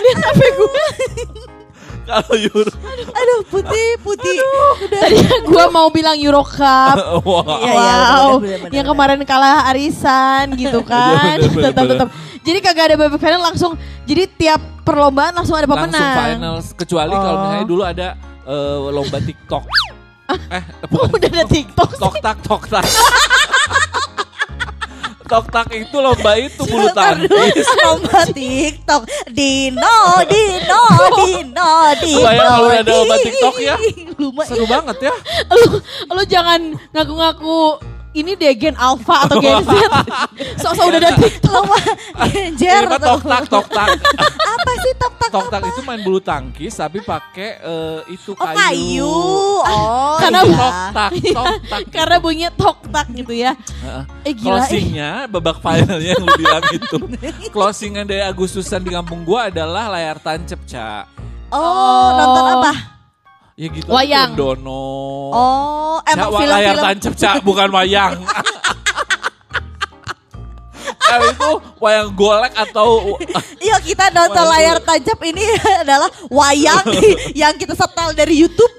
Lihat 0.00 0.18
HP 0.22 0.40
gue. 0.54 0.84
Kalau 2.10 2.34
Euro. 2.36 2.72
aduh 3.10 3.40
putih 3.46 3.88
putih 4.00 4.36
udah 4.80 5.00
Tadi 5.00 5.16
gue 5.46 5.64
mau 5.70 5.86
bilang 5.88 6.16
Euro 6.16 6.42
Cup. 6.42 6.96
Wah. 7.28 7.46
Iya, 7.60 7.70
iya, 7.70 7.72
wow, 7.72 8.28
bener, 8.36 8.58
bener, 8.58 8.70
yang 8.70 8.82
bener. 8.82 8.84
kemarin 8.90 9.18
kalah 9.24 9.70
arisan 9.70 10.44
gitu 10.60 10.82
kan. 10.82 11.38
Iya, 11.38 11.46
bener, 11.46 11.70
tetap 11.70 11.84
bener. 11.84 11.92
tetap. 11.96 12.08
Jadi 12.40 12.58
kagak 12.58 12.84
ada 12.86 12.96
babak 12.96 13.18
final 13.18 13.42
langsung. 13.42 13.72
Jadi 14.02 14.22
tiap 14.34 14.58
perlombaan 14.82 15.30
langsung 15.32 15.54
ada 15.54 15.64
pemenang. 15.64 15.94
Langsung 15.94 16.34
final. 16.34 16.56
Kecuali 16.74 17.12
kalau 17.12 17.30
Oh. 17.30 17.40
misalnya 17.40 17.64
dulu 17.64 17.82
ada 17.84 18.08
eh, 18.42 18.76
lomba 18.90 19.18
TikTok. 19.18 19.64
Eh, 20.30 20.62
bukan. 20.86 21.10
Udah 21.10 21.26
ada 21.28 21.42
TikTok. 21.44 21.90
Tok 21.96 22.14
tak 22.20 22.38
tok 22.40 22.62
tak. 22.66 22.86
Tok 25.30 25.46
tak 25.46 25.70
itu 25.70 25.94
lomba 26.02 26.34
itu 26.34 26.66
bulu 26.66 26.90
tangkis. 26.90 27.62
lomba 27.86 28.26
TikTok 28.34 29.06
Dino 29.30 29.96
Dino 30.26 30.82
Dino 31.14 31.62
Dino 32.02 32.18
Bayang 32.26 32.50
kalau 32.50 32.66
ada 32.66 32.90
lomba 32.98 33.16
TikTok 33.22 33.56
ya. 33.62 33.76
Lumayan 34.20 34.48
Seru 34.50 34.66
banget 34.66 35.06
ya. 35.06 35.14
lu 35.54 35.78
lu 36.10 36.22
jangan 36.26 36.74
ngaku-ngaku 36.90 37.78
ini 38.10 38.34
deh 38.34 38.50
gen 38.58 38.74
alpha 38.74 39.26
atau 39.26 39.38
gen 39.38 39.62
Z. 39.62 39.70
Sok-sok 40.58 40.84
udah 40.90 40.98
ada 40.98 41.10
TikTok. 41.14 41.64
Jer 42.58 42.82
Ini 42.90 42.98
tok 42.98 43.22
tak 43.22 43.42
tok 43.46 43.66
tak. 43.70 43.88
Apa 44.40 44.72
sih 44.82 44.92
tok 44.98 45.14
tak 45.16 45.28
Tok 45.30 45.46
tak 45.46 45.60
itu 45.62 45.80
main 45.86 46.02
bulu 46.02 46.18
tangkis 46.18 46.74
tapi 46.74 46.98
pakai 47.00 47.62
eh, 47.62 48.00
itu 48.10 48.34
Oh 48.34 48.50
kayu 48.50 49.14
Oh 49.62 50.18
Karena 50.18 50.42
iya. 50.42 50.58
Tok 50.58 50.74
tak 50.90 51.10
tok 51.30 51.54
tak. 51.70 51.80
Karena 51.94 52.16
bunyinya 52.18 52.50
tok 52.50 52.78
tak 52.90 53.06
gitu 53.14 53.32
ya. 53.32 53.54
Heeh. 53.54 54.02
Eh 54.26 54.32
gila. 54.34 54.58
eh. 54.58 54.66
Closingnya 54.66 55.10
babak 55.30 55.62
finalnya 55.62 56.10
yang 56.18 56.22
lu 56.22 56.34
bilang 56.34 56.64
itu. 56.74 56.96
Closingan 57.54 58.04
dari 58.10 58.26
Agustusan 58.26 58.82
di 58.82 58.90
kampung 58.90 59.22
gua 59.22 59.48
adalah 59.54 59.86
layar 59.86 60.18
tancep, 60.18 60.58
Ca. 60.66 61.06
Oh 61.54 62.06
nonton 62.14 62.44
apa 62.58 62.99
Ya 63.60 63.68
gitu. 63.68 63.92
Wayang. 63.92 64.40
Dono. 64.40 64.88
Oh 65.36 65.96
emang 66.08 66.32
wa- 66.32 66.40
layar 66.40 66.72
film-film 66.72 66.84
tancep, 66.88 67.12
Ca, 67.12 67.30
bukan 67.44 67.68
wayang. 67.68 68.16
Kalau 70.96 71.26
itu 71.26 71.50
wayang 71.76 72.08
golek 72.16 72.54
atau 72.56 73.18
Iya 73.66 73.76
kita 73.82 74.14
nonton 74.14 74.46
layar 74.48 74.80
tancap 74.80 75.18
ini 75.20 75.44
adalah 75.84 76.08
wayang 76.32 76.86
yang 77.44 77.52
kita 77.52 77.76
setel 77.76 78.16
dari 78.16 78.40
YouTube. 78.40 78.72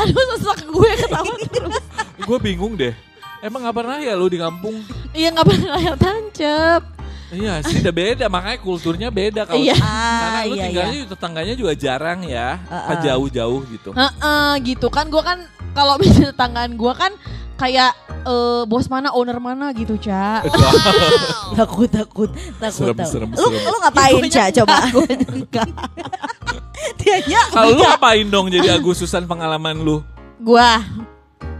Aduh 0.00 0.24
sesak 0.32 0.64
gue 0.64 0.90
ketawa 1.04 1.34
terus. 1.52 1.76
gue 2.24 2.38
bingung 2.40 2.80
deh. 2.80 2.96
Emang 3.44 3.60
gak 3.60 3.76
pernah 3.76 4.00
ya 4.00 4.16
lu 4.16 4.32
di 4.32 4.40
kampung? 4.40 4.80
Iya 5.12 5.28
nggak 5.36 5.44
pernah 5.44 5.68
layar 5.76 5.96
tancap. 6.00 6.93
Iya 7.26 7.62
sih 7.62 7.80
udah 7.80 7.90
beda 7.90 8.24
makanya 8.28 8.58
kulturnya 8.58 9.08
beda 9.08 9.42
kalau 9.44 9.58
Iya. 9.58 9.74
karena 9.74 10.38
Ah, 10.38 10.42
lu 10.44 10.54
iya, 10.54 10.64
tinggalnya 10.68 10.96
juga 10.96 11.10
tetangganya 11.12 11.54
juga 11.54 11.72
jarang 11.74 12.20
ya, 12.22 12.60
Ah, 12.66 12.92
ah. 12.92 13.00
jauh-jauh 13.00 13.60
gitu. 13.66 13.90
Heeh, 13.90 14.50
gitu 14.62 14.86
kan 14.88 15.08
gue 15.08 15.18
kan 15.18 15.38
kalau 15.72 15.96
misalnya 16.00 16.30
tetanggaan 16.30 16.72
gue 16.74 16.92
kan 16.92 17.12
kayak 17.54 17.90
eh, 18.24 18.62
bos 18.64 18.86
mana 18.86 19.08
owner 19.10 19.38
mana 19.38 19.70
gitu 19.70 19.96
cak. 19.96 20.44
takut 21.58 21.88
takut 21.88 22.30
takut. 22.58 22.70
Serem, 22.70 22.94
takut. 22.94 23.08
serem, 23.08 23.28
lu 23.30 23.46
serem. 23.50 23.62
lu 23.64 23.76
ngapain 23.80 24.22
Ca 24.28 24.44
coba? 24.58 24.76
Dianya 26.94 27.42
Kalau 27.50 27.68
lu 27.70 27.80
ngapain 27.80 28.26
dong 28.26 28.46
jadi 28.48 28.68
Agustusan 28.74 29.24
pengalaman 29.24 29.80
lu? 29.80 30.04
Gua 30.38 30.82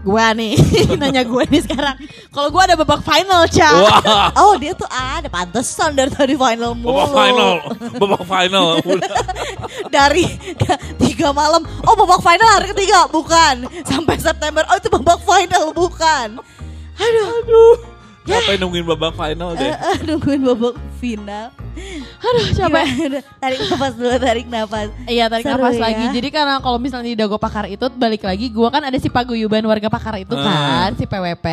Gua 0.05 0.37
nih 0.37 0.53
Nanya 1.01 1.25
gue 1.25 1.43
nih 1.49 1.65
sekarang 1.65 1.97
Kalau 2.29 2.53
gua 2.53 2.69
ada 2.69 2.77
babak 2.77 3.01
final 3.01 3.49
cak 3.49 3.73
Wah, 3.73 4.29
Oh 4.37 4.53
dia 4.53 4.77
tuh 4.77 4.85
ada 4.85 5.25
pantesan 5.25 5.97
dari 5.97 6.13
tadi 6.13 6.37
final 6.37 6.77
mulu. 6.77 6.93
babak 6.93 7.09
final, 7.17 7.53
babak 7.97 8.23
final. 8.23 8.67
Dari 9.95 10.23
tiga 11.01 11.33
malam. 11.33 11.65
Oh 11.87 11.95
babak 11.97 12.21
final 12.21 12.45
hari 12.45 12.69
ketiga 12.75 13.07
bukan. 13.09 13.65
Sampai 13.87 14.21
September. 14.21 14.61
Oh 14.69 14.77
itu 14.77 14.87
babak 14.93 15.19
final 15.25 15.73
bukan. 15.73 16.37
Aduh. 16.95 17.27
Aduh. 17.41 17.94
Ngapain 18.25 18.57
nungguin 18.57 18.85
babak 18.85 19.13
final 19.13 19.53
deh? 19.53 19.69
Eh, 19.85 19.97
nungguin 20.03 20.41
babak 20.43 20.75
final. 20.95 21.53
Aduh 22.17 22.45
capek 22.49 22.85
Gimana? 22.87 23.19
Tarik 23.37 23.59
nafas 23.61 23.93
dulu, 23.93 24.15
tarik 24.17 24.47
nafas. 24.47 24.87
Iya 25.05 25.25
tarik 25.27 25.43
Seru 25.43 25.59
nafas 25.59 25.75
ya. 25.75 25.81
lagi 25.83 26.05
Jadi 26.11 26.27
karena 26.29 26.55
kalau 26.57 26.77
misalnya 26.77 27.07
di 27.07 27.17
Dago 27.17 27.35
Pakar 27.35 27.67
itu 27.67 27.85
Balik 27.91 28.23
lagi 28.23 28.47
Gua 28.47 28.69
kan 28.69 28.81
ada 28.81 28.95
si 28.95 29.05
paguyuban 29.07 29.61
warga 29.61 29.85
Pakar 29.87 30.17
itu 30.17 30.33
Ah. 30.33 30.87
kan 30.87 30.95
Si 30.95 31.03
PWP 31.03 31.45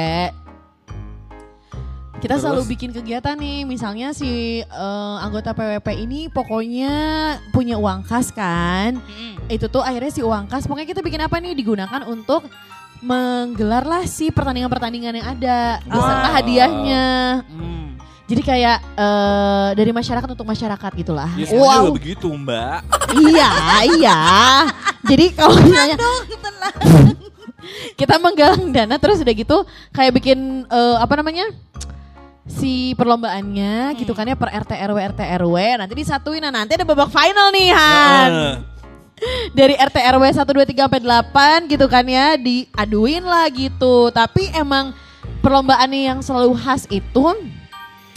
Kita 2.14 2.32
Terus? 2.32 2.40
selalu 2.40 2.62
bikin 2.68 2.90
kegiatan 2.90 3.34
nih 3.34 3.66
Misalnya 3.66 4.14
si 4.14 4.62
eh, 4.62 5.16
anggota 5.18 5.50
PWP 5.50 5.88
ini 5.98 6.30
Pokoknya 6.30 6.94
punya 7.50 7.74
uang 7.74 8.06
kas 8.06 8.30
kan 8.30 9.02
Itu 9.46 9.66
tuh 9.66 9.82
akhirnya 9.82 10.08
si 10.08 10.22
uang 10.22 10.46
kas 10.46 10.64
Pokoknya 10.64 10.86
kita 10.88 11.02
bikin 11.02 11.20
apa 11.20 11.36
nih 11.36 11.52
Digunakan 11.52 12.06
untuk 12.06 12.46
Menggelar 13.02 13.82
lah 13.82 14.06
si 14.06 14.30
pertandingan-pertandingan 14.30 15.12
yang 15.12 15.28
ada 15.28 15.82
Beserta 15.82 16.28
Wow. 16.28 16.34
hadiahnya 16.34 17.04
Hmm. 17.44 17.98
Jadi 18.24 18.40
kayak 18.40 18.78
eh, 18.94 19.68
dari 19.74 19.90
masyarakat 19.90 20.28
untuk 20.30 20.46
masyarakat 20.46 20.90
gitulah 20.96 21.28
Ya 21.34 21.44
sebenarnya 21.44 21.82
juga 21.84 21.98
begitu 21.98 22.28
mbak. 22.30 22.80
iya, 23.20 23.50
iya. 23.92 24.18
Jadi 25.04 25.34
kalau 25.34 25.58
misalnya 25.58 25.98
kita 28.00 28.16
menggalang 28.16 28.70
dana 28.70 28.96
terus 28.96 29.20
udah 29.20 29.34
gitu 29.34 29.58
kayak 29.90 30.16
bikin 30.16 30.38
eh, 30.64 30.96
apa 30.96 31.14
namanya? 31.14 31.50
si 32.42 32.90
perlombaannya 32.98 33.94
gitu 33.94 34.10
kan 34.12 34.26
ya 34.26 34.34
per 34.34 34.50
RT 34.50 34.74
RW 34.74 34.98
RT 35.14 35.20
RW 35.38 35.56
nanti 35.78 35.94
disatuin 35.94 36.42
nah 36.42 36.50
nanti 36.50 36.74
ada 36.74 36.82
babak 36.82 37.06
final 37.06 37.54
nih 37.54 37.70
Han 37.70 38.30
Heeh. 38.34 38.52
dari 39.58 39.74
RT 39.76 39.96
RW 39.96 40.24
1 40.34 40.42
2 40.42 40.72
3 40.74 40.84
sampai 40.86 41.00
8 41.66 41.72
gitu 41.72 41.86
kan 41.86 42.04
ya 42.06 42.34
diaduin 42.36 43.24
lah 43.24 43.46
gitu 43.52 44.10
tapi 44.10 44.50
emang 44.54 44.94
perlombaan 45.42 45.90
yang 45.90 46.18
selalu 46.22 46.54
khas 46.58 46.86
itu 46.90 47.34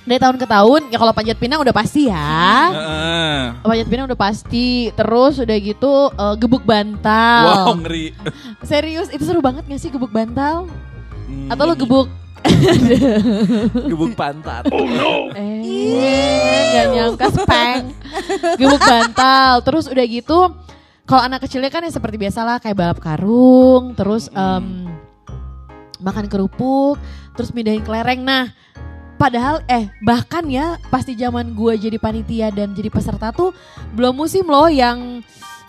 dari 0.05 0.21
tahun 0.21 0.37
ke 0.37 0.45
tahun 0.45 0.81
ya 0.93 1.01
kalau 1.01 1.13
panjat 1.17 1.33
pinang 1.41 1.57
udah 1.65 1.73
pasti 1.73 2.13
ya. 2.13 2.69
Heeh. 2.69 3.41
Panjat 3.65 3.87
pinang 3.89 4.05
udah 4.05 4.19
pasti. 4.21 4.93
Terus 4.93 5.41
udah 5.41 5.57
gitu 5.57 6.13
eh, 6.13 6.35
gebuk 6.37 6.61
bantal. 6.61 7.65
Wow 7.65 7.73
ngeri. 7.81 8.13
Serius 8.69 9.09
itu 9.09 9.25
seru 9.25 9.41
banget 9.41 9.65
gak 9.65 9.81
sih 9.81 9.89
gebuk 9.89 10.13
bantal? 10.13 10.69
Hmm, 11.25 11.49
Atau 11.49 11.65
lo 11.65 11.73
gebuk 11.73 12.05
gebuk 13.89 14.13
pantat. 14.13 14.69
Eh, 15.33 16.69
gak 16.69 16.85
nyangka 16.93 17.27
speng. 17.33 17.89
Gebuk 18.61 18.81
bantal. 18.85 19.65
Terus 19.65 19.89
udah 19.89 20.05
gitu, 20.05 20.53
kalau 21.05 21.21
anak 21.21 21.45
kecilnya 21.45 21.69
kan 21.69 21.85
ya 21.85 21.93
seperti 21.93 22.17
biasa 22.17 22.41
lah 22.41 22.57
kayak 22.57 22.77
balap 22.77 22.99
karung, 22.99 23.93
terus 23.93 24.25
em, 24.33 24.89
makan 26.01 26.25
kerupuk, 26.25 26.97
terus 27.37 27.53
mindahin 27.53 27.85
kelereng. 27.85 28.25
Nah, 28.25 28.49
padahal 29.15 29.61
eh 29.69 29.85
bahkan 30.01 30.43
ya 30.49 30.81
pasti 30.89 31.13
zaman 31.13 31.53
gue 31.53 31.77
jadi 31.77 31.97
panitia 32.01 32.49
dan 32.49 32.73
jadi 32.73 32.89
peserta 32.89 33.29
tuh 33.31 33.53
belum 33.93 34.17
musim 34.17 34.43
loh 34.49 34.65
yang 34.67 35.21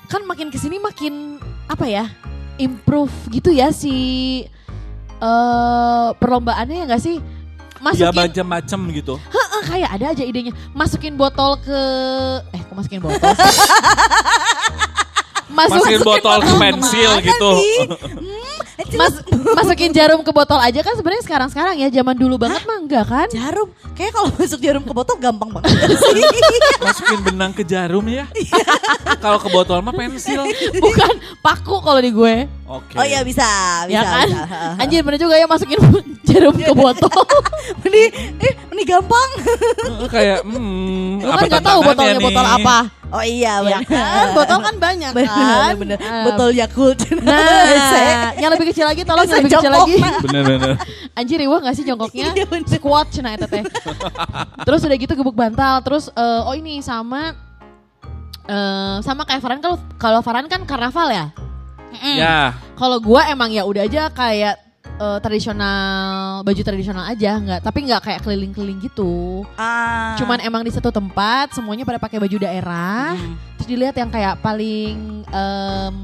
kan 0.08 0.24
makin 0.24 0.48
ke 0.48 0.58
sini 0.58 0.80
makin 0.80 1.36
apa 1.66 1.84
ya 1.84 2.04
improve 2.56 3.12
gitu 3.28 3.52
ya 3.52 3.70
si 3.70 3.94
eh 5.16 6.08
perlombaannya 6.16 6.84
ya 6.84 6.86
nggak 6.88 7.04
sih 7.04 7.18
Ya 7.76 8.08
masukin 8.08 8.18
macam-macam 8.32 8.80
gitu. 8.98 9.14
Eh, 9.30 9.62
kayak 9.68 9.90
ada 10.00 10.06
aja 10.16 10.24
idenya 10.24 10.50
masukin 10.72 11.12
botol 11.14 11.60
ke 11.60 11.80
eh 12.50 12.60
kok 12.64 12.72
masukin 12.72 13.04
botol? 13.04 13.20
Masuk- 15.46 15.78
Masukin 15.86 16.00
botol 16.02 16.38
ke 16.42 16.52
pensil 16.58 17.10
gitu. 17.22 17.50
mas- 18.94 19.24
masukin 19.56 19.90
jarum 19.90 20.20
ke 20.20 20.30
botol 20.30 20.60
aja 20.60 20.80
kan 20.84 20.92
sebenarnya 20.94 21.24
sekarang 21.24 21.48
sekarang 21.48 21.74
ya 21.80 21.88
zaman 21.88 22.12
dulu 22.12 22.36
banget 22.36 22.60
mah 22.68 22.76
enggak 22.76 23.04
kan 23.08 23.28
Jarum, 23.32 23.68
kayak 23.96 24.12
kalau 24.12 24.28
masuk 24.36 24.60
jarum 24.60 24.84
ke 24.84 24.92
botol 24.92 25.16
gampang 25.16 25.48
banget. 25.48 25.72
Masukin 26.86 27.18
benang 27.24 27.52
ke 27.56 27.64
jarum 27.64 28.04
ya. 28.06 28.28
Kalau 29.18 29.40
ke 29.40 29.48
botol 29.48 29.80
mah 29.80 29.96
pensil. 29.96 30.44
bukan 30.84 31.12
paku 31.40 31.80
kalau 31.80 32.00
di 32.00 32.12
gue 32.12 32.34
Oke. 32.66 32.98
Oh 32.98 33.06
iya 33.06 33.22
bisa, 33.22 33.46
bisa, 33.86 33.94
ya 33.94 34.02
kan 34.02 34.26
bisa. 34.26 34.82
anjir 34.82 35.00
bener 35.06 35.18
juga 35.22 35.38
ya 35.38 35.46
masukin 35.46 35.78
jarum 36.26 36.54
ke 36.58 36.74
botol 36.74 37.22
Ini, 37.86 38.02
eh, 38.42 38.52
ini 38.74 38.82
gampang. 38.82 39.30
Kayak 40.10 40.42
hmm, 40.42 41.22
lu 41.22 41.30
apa 41.30 41.38
kan 41.38 41.48
nggak 41.48 41.64
tahu 41.64 41.78
botolnya 41.86 42.14
nih? 42.18 42.24
botol 42.26 42.46
apa 42.46 42.76
Oh 43.14 43.22
iya, 43.22 43.62
ya 43.62 43.78
benar. 43.78 43.82
kan 43.86 44.26
botol 44.38 44.58
kan 44.66 44.74
banyak 44.82 45.10
Bener, 45.14 45.30
kan 45.30 45.74
bener. 45.78 45.98
Eh, 46.02 46.24
Botol 46.26 46.50
Yakult. 46.58 46.98
nah 47.26 48.34
yang 48.34 48.50
lebih 48.50 48.74
kecil 48.74 48.82
lagi 48.82 49.06
tolong 49.06 49.30
yang 49.30 49.38
lebih 49.46 49.52
kecil 49.54 49.70
lagi 49.70 49.94
Bener-bener. 50.26 50.74
Anjir 51.14 51.38
riwah 51.38 51.62
gak 51.62 51.78
sih 51.78 51.86
jongkoknya? 51.86 52.34
Iya, 52.34 52.44
bener. 52.50 52.66
Squat 52.66 53.06
cina 53.14 53.30
eta 53.38 53.46
teh. 53.46 53.62
terus 54.66 54.82
udah 54.82 54.96
gitu 54.98 55.14
gebuk 55.14 55.38
bantal. 55.38 55.78
Terus 55.86 56.10
eh, 56.10 56.40
oh 56.42 56.54
ini 56.58 56.82
sama 56.82 57.30
eh 58.46 58.96
sama 59.06 59.22
kayak 59.22 59.38
Farhan 59.42 59.60
kalau 59.62 59.78
kalau 60.02 60.20
Farhan 60.26 60.50
kan 60.50 60.66
karnaval 60.66 61.08
ya. 61.14 61.26
Ya. 62.02 62.58
Kalau 62.74 62.98
gua 62.98 63.30
emang 63.30 63.54
ya 63.54 63.62
udah 63.62 63.86
aja 63.86 64.10
kayak 64.10 64.65
eh, 64.96 65.18
tradisional 65.20 66.40
baju 66.40 66.62
tradisional 66.62 67.04
aja 67.06 67.36
nggak 67.36 67.60
tapi 67.60 67.78
nggak 67.86 68.00
kayak 68.02 68.20
keliling-keliling 68.24 68.80
gitu. 68.80 69.44
Ah. 69.54 70.16
Cuman 70.16 70.40
emang 70.40 70.64
di 70.64 70.72
satu 70.72 70.88
tempat 70.88 71.52
semuanya 71.52 71.84
pada 71.84 72.00
pakai 72.00 72.16
baju 72.16 72.36
daerah. 72.40 73.14
Hmm. 73.14 73.36
Terus 73.60 73.68
dilihat 73.68 73.96
yang 73.96 74.10
kayak 74.10 74.40
paling 74.40 75.24
em, 75.28 75.94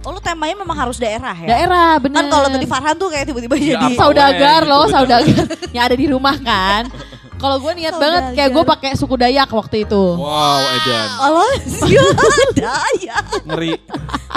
Oh 0.00 0.16
lu 0.16 0.20
temanya 0.24 0.56
memang 0.56 0.72
harus 0.72 0.96
daerah 0.96 1.36
ya? 1.36 1.60
daerah 1.60 2.00
bener. 2.00 2.24
Kan 2.24 2.32
kalau 2.32 2.48
tadi 2.48 2.64
Farhan 2.64 2.96
tuh 2.96 3.12
kayak 3.12 3.28
tiba-tiba 3.28 3.52
Ya, 3.60 3.76
jadi 3.76 4.00
saudagar 4.00 4.64
loh, 4.64 4.88
saudagar 4.88 5.44
yang 5.76 5.84
ada 5.84 5.96
di 5.96 6.06
rumah 6.08 6.40
kan. 6.40 6.88
Kalau 7.40 7.56
gue 7.56 7.72
niat 7.72 7.96
banget 7.96 8.22
kayak 8.36 8.50
gue 8.52 8.64
pakai 8.68 8.90
suku 8.94 9.16
Dayak 9.16 9.48
waktu 9.48 9.88
itu. 9.88 10.04
Wow, 10.14 10.60
Edan. 10.76 11.08
Allah 11.18 11.50
siapa 11.64 12.76
ya? 13.00 13.16
Ngeri. 13.48 13.80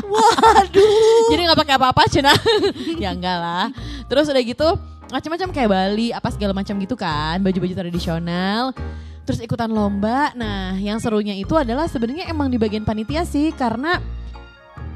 Waduh. 0.08 1.28
Jadi 1.28 1.42
nggak 1.44 1.60
pakai 1.60 1.76
apa-apa 1.76 2.02
cina. 2.08 2.32
ya 3.04 3.12
enggak 3.12 3.38
lah. 3.38 3.66
Terus 4.08 4.32
udah 4.32 4.40
gitu 4.40 4.68
macam-macam 5.12 5.48
kayak 5.52 5.70
Bali 5.70 6.08
apa 6.10 6.32
segala 6.32 6.56
macam 6.56 6.74
gitu 6.80 6.96
kan, 6.96 7.44
baju-baju 7.44 7.74
tradisional. 7.76 8.72
Terus 9.24 9.40
ikutan 9.40 9.68
lomba. 9.68 10.32
Nah, 10.36 10.76
yang 10.80 11.00
serunya 11.00 11.36
itu 11.36 11.56
adalah 11.56 11.88
sebenarnya 11.88 12.28
emang 12.28 12.48
di 12.48 12.56
bagian 12.56 12.84
panitia 12.84 13.24
sih 13.24 13.52
karena 13.52 14.00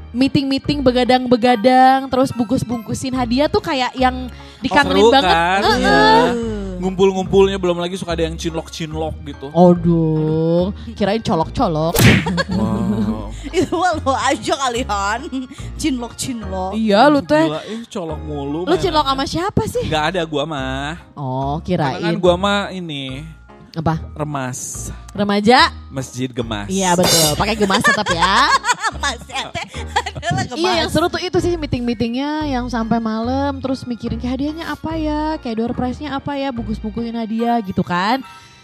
meeting-meeting 0.08 0.80
begadang-begadang 0.80 2.08
terus 2.08 2.32
bungkus-bungkusin 2.32 3.12
hadiah 3.12 3.44
tuh 3.44 3.60
kayak 3.60 3.92
yang 3.92 4.32
dikangenin 4.64 5.04
seru 5.04 5.12
banget. 5.12 5.36
kan? 5.36 5.60
Heeh. 5.60 5.76
Iya. 5.76 6.67
Ngumpul-ngumpulnya 6.78 7.58
belum 7.58 7.76
lagi 7.76 7.94
suka 7.94 8.14
ada 8.14 8.22
yang 8.22 8.34
cinlok-cinlok 8.34 9.14
gitu. 9.26 9.46
Aduh, 9.50 10.70
kirain 10.94 11.18
colok-colok. 11.20 11.94
Wow. 12.48 13.28
Itu 13.48 13.74
mah 13.74 13.92
lo 13.96 14.12
aja 14.14 14.54
kalian. 14.58 15.20
Cinlok 15.74 16.14
cinlok. 16.14 16.72
iya 16.74 17.06
lu 17.06 17.18
teh. 17.20 17.46
Gila, 17.46 17.60
eh 17.64 17.82
colok 17.86 18.20
mulu. 18.20 18.60
Lu 18.62 18.76
cinlok 18.76 19.06
sama 19.06 19.24
siapa 19.24 19.62
sih? 19.64 19.84
Gak 19.86 20.14
ada 20.14 20.22
gua 20.22 20.44
mah. 20.44 20.94
Oh, 21.14 21.58
Karena 21.62 21.98
kan 21.98 22.02
kirain. 22.02 22.16
gua 22.18 22.34
mah 22.36 22.60
ini 22.70 23.24
Apa? 23.74 24.00
remas 24.12 24.90
Remaja? 25.14 25.70
masjid 25.88 26.28
gemas. 26.28 26.66
Iya 26.68 26.94
betul, 26.94 27.34
pakai 27.34 27.54
gemas 27.54 27.82
tetap 27.82 28.06
ya. 28.10 28.46
Mas 29.02 29.20
ya 29.28 29.52
teh 29.52 29.64
iya 30.54 30.72
yang 30.78 30.88
seru 30.88 31.06
tuh 31.06 31.18
itu 31.18 31.38
sih 31.38 31.54
meeting-meetingnya 31.54 32.30
yang 32.48 32.66
sampai 32.66 32.98
malam 32.98 33.58
terus 33.58 33.82
mikirin 33.82 34.16
kayak 34.16 34.34
hadiahnya 34.34 34.64
apa 34.66 34.92
ya, 34.94 35.22
kayak 35.38 35.56
door 35.56 35.72
prize-nya 35.72 36.12
apa 36.12 36.34
ya, 36.34 36.48
bungkus-bungkusin 36.48 37.14
hadiah 37.14 37.58
gitu 37.60 37.80
kan. 37.80 38.20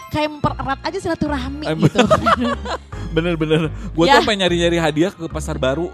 Kayak 0.08 0.30
mempererat 0.32 0.78
aja 0.80 0.98
silaturahmi 1.00 1.66
gitu. 1.80 1.98
Bener-bener. 3.14 3.68
Gua 3.90 4.04
Ya. 4.04 4.18
tuh 4.18 4.24
pengen 4.24 4.44
nyari-nyari 4.44 4.78
hadiah 4.78 5.10
ke 5.10 5.26
pasar 5.26 5.56
baru. 5.56 5.90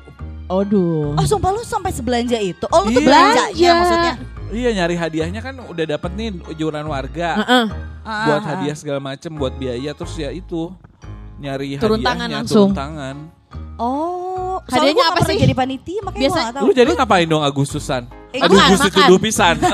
Aduh. 0.47 1.15
Oh 1.15 1.25
sumpah 1.25 1.51
lu 1.51 1.63
sampai 1.63 1.89
sebelanja 1.89 2.37
itu? 2.37 2.67
Oh 2.69 2.83
lu 2.83 2.91
tuh 2.91 3.01
Iya. 3.01 3.07
belanjanya 3.07 3.49
Belanja. 3.49 3.73
maksudnya? 3.77 4.15
Iya 4.51 4.71
nyari 4.75 4.97
hadiahnya 4.99 5.41
kan 5.41 5.55
udah 5.63 5.85
dapet 5.87 6.11
nih 6.13 6.29
iuran 6.53 6.85
warga. 6.85 7.39
Heeh. 7.39 7.65
Ah, 8.01 8.25
buat 8.27 8.43
ah, 8.43 8.49
hadiah 8.51 8.75
segala 8.75 8.99
macem 8.99 9.31
buat 9.31 9.55
biaya 9.55 9.93
terus 9.93 10.17
ya 10.17 10.29
itu 10.29 10.75
nyari 11.39 11.79
Turun 11.79 11.97
hadiahnya 11.97 12.05
tangan 12.05 12.29
langsung. 12.35 12.69
turun 12.69 12.77
tangan. 12.77 13.17
Oh, 13.79 14.30
Hadiahnya 14.67 15.05
apa 15.07 15.21
sih? 15.25 15.37
jadi 15.39 15.55
panitia 15.55 16.01
makanya 16.01 16.21
Biasa- 16.21 16.33
gua 16.33 16.43
nggak 16.43 16.55
tahu. 16.55 16.65
Lu 16.65 16.73
jadi 16.73 16.91
ngapain 16.93 17.27
dong 17.27 17.43
Agustusan? 17.43 18.03
Eh, 18.31 18.39
Aduh 18.39 18.55
makan. 18.55 18.79
dituduh 18.85 19.19
pisan. 19.19 19.57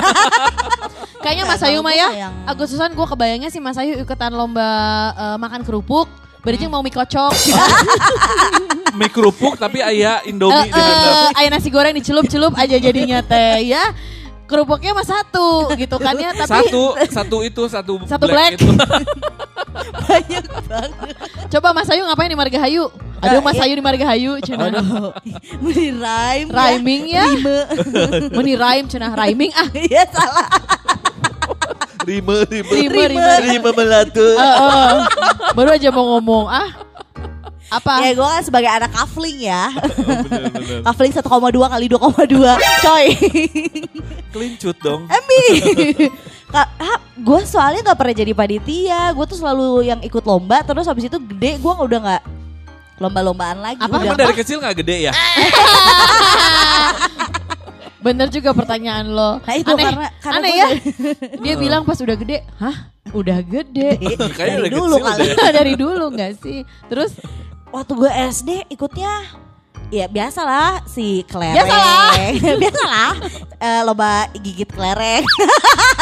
Kayaknya 1.18 1.44
Mas 1.44 1.61
Ayu 1.61 1.81
mah 1.81 1.90
ya, 1.92 2.09
yang- 2.20 2.37
Agustusan 2.44 2.92
gue 2.92 3.03
kebayangnya 3.05 3.49
sih 3.49 3.59
Mas 3.59 3.75
Ayu 3.75 3.96
ikutan 3.96 4.31
lomba 4.31 4.68
eh, 5.12 5.37
makan 5.37 5.61
kerupuk. 5.61 6.07
Berarti 6.40 6.64
mau 6.64 6.79
mie 6.79 6.90
kocok. 6.90 7.33
Mie 8.96 9.11
kerupuk 9.11 9.59
tapi 9.59 9.83
ayah 9.83 10.22
Indomie 10.22 10.57
di 10.64 10.72
dalam. 10.72 11.29
eh, 11.29 11.38
ayah 11.42 11.51
nasi 11.51 11.68
goreng 11.68 11.92
dicelup-celup 11.92 12.55
aja 12.55 12.77
jadinya 12.77 13.20
teh 13.20 13.66
ya. 13.66 13.83
Kerupuknya 14.46 14.94
mah 14.94 15.03
satu 15.03 15.68
gitu 15.75 15.99
kan 15.99 16.14
ya, 16.14 16.31
tapi 16.33 16.70
Satu, 16.70 16.94
satu 17.05 17.37
itu, 17.42 17.62
satu, 17.66 17.92
Satu 18.07 18.25
black. 18.25 18.55
itu. 18.55 18.62
banyak 20.01 20.44
banget. 20.64 21.14
coba 21.51 21.68
Mas 21.75 21.90
Ayu 21.90 22.07
ngapain 22.07 22.31
di 22.31 22.38
Margahayu? 22.38 22.87
Aduh 23.22 23.40
Mas 23.46 23.59
Ayu 23.61 23.74
di 23.76 23.85
Margahayu 23.85 24.38
cenah. 24.44 24.72
Meni 25.62 25.88
rhyme. 25.96 26.48
Rhyming 26.52 27.02
ya. 27.09 27.24
Rime. 27.33 27.59
Meni 28.37 28.52
rhyme 28.59 28.87
cenah 28.90 29.12
rhyming 29.16 29.52
ah. 29.57 29.68
Iya 29.88 30.05
salah. 30.12 30.48
Rime, 32.07 32.46
rime. 32.46 32.70
Rime 32.70 33.02
rime. 33.16 33.35
Rime 33.42 33.70
melatu. 33.72 34.26
Eh, 34.37 34.42
eh. 34.42 34.92
Baru 35.57 35.68
aja 35.72 35.88
mau 35.90 36.16
ngomong 36.16 36.46
ah. 36.46 36.70
Apa? 37.66 37.98
Ya 37.98 38.14
gue 38.14 38.22
kan 38.22 38.42
sebagai 38.46 38.70
anak 38.70 38.94
kafling 38.94 39.42
ya. 39.42 39.74
bener. 39.74 40.87
kafling 40.87 41.11
1,2 41.11 41.26
kali 41.50 41.87
2,2. 41.90 41.98
Coy. 42.87 43.07
Kelincut 44.31 44.76
dong. 44.87 45.11
Emi. 45.11 45.44
Kak, 46.46 46.68
gue 47.18 47.40
soalnya 47.42 47.90
gak 47.90 47.98
pernah 47.98 48.14
jadi 48.14 48.33
panitia. 48.38 49.11
Gue 49.18 49.26
tuh 49.26 49.42
selalu 49.42 49.83
yang 49.83 49.98
ikut 49.98 50.22
lomba. 50.22 50.62
Terus 50.62 50.87
habis 50.87 51.11
itu 51.11 51.18
gede 51.18 51.59
gue 51.59 51.72
udah 51.74 51.98
gak 51.98 52.22
lomba-lombaan 52.97 53.59
lagi. 53.59 53.81
Apa? 53.81 53.97
Udah 53.99 54.17
dari 54.17 54.35
kecil 54.35 54.57
gak 54.59 54.77
gede 54.77 55.09
ya? 55.09 55.13
Bener 58.01 58.31
juga 58.31 58.55
pertanyaan 58.55 59.11
lo. 59.11 59.43
Nah, 59.43 59.55
itu 59.57 59.67
aneh, 59.69 59.85
karena- 59.85 60.13
karena 60.23 60.39
aneh 60.39 60.53
ya. 60.55 60.69
Dia 61.45 61.55
bilang 61.57 61.83
pas 61.83 61.99
udah 61.99 62.15
gede, 62.15 62.39
hah? 62.57 62.77
Udah 63.11 63.39
gede. 63.41 63.99
Kayaknya 64.37 64.57
dari 64.57 64.63
dari 64.63 64.71
dulu 64.73 64.97
kali. 64.97 65.27
Dari 65.35 65.73
dulu 65.75 66.05
gak 66.11 66.33
sih? 66.39 66.59
Terus 66.87 67.13
Waktu 67.67 67.93
gue 67.93 68.09
SD 68.31 68.51
ikutnya 68.71 69.27
Ya 69.87 70.07
biasalah 70.07 70.87
si 70.87 71.27
kelereng 71.27 71.61
Biasalah. 71.61 72.11
Biasalah 72.57 73.11
Eh, 73.59 73.81
Lomba 73.83 74.31
gigit 74.35 74.67
kelereng 74.67 75.27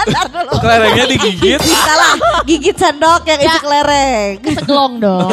Ntar 0.06 0.26
dulu 0.28 0.52
Kelerengnya 0.60 1.04
digigit. 1.08 1.60
Salah 1.60 2.14
Gigit 2.44 2.76
sendok 2.76 3.24
yang 3.24 3.40
isi 3.42 3.58
kelereng 3.58 4.32
kesegelong 4.40 4.94
dong. 5.00 5.28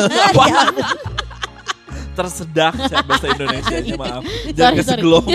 Ya, 2.21 2.29
Tersedak 2.29 2.73
saya 2.85 3.01
bahasa 3.01 3.25
Indonesia 3.33 3.75
maaf. 3.97 4.21
Sorry, 4.21 4.53
Jangan 4.53 4.61
sorry. 4.69 4.77
kesegelong. 4.85 5.25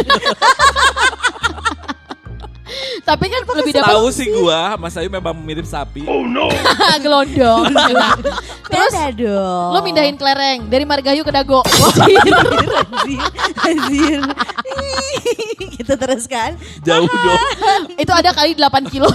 Tapi 3.02 3.24
kan 3.30 3.40
lebih 3.62 3.72
dapat 3.78 3.90
Tahu 3.94 4.06
sih 4.10 4.26
gua, 4.34 4.74
Mas 4.74 4.98
Ayu 4.98 5.06
memang 5.06 5.34
mirip 5.38 5.62
sapi. 5.62 6.02
gelondong. 6.98 7.70
Terus 8.70 8.92
Beda 8.94 9.10
dong. 9.14 9.70
lo 9.74 9.78
mindahin 9.82 10.18
kelereng 10.18 10.66
dari 10.66 10.82
Margahayu 10.82 11.22
ke 11.22 11.30
Dago. 11.30 11.62
anjir, 11.86 12.70
anjir. 13.62 14.20
gitu 15.78 15.94
terus 15.94 16.26
kan. 16.26 16.58
Jauh 16.82 17.06
dong. 17.06 17.42
itu 17.94 18.10
ada 18.10 18.34
kali 18.34 18.58
8 18.58 18.90
kilo. 18.90 19.06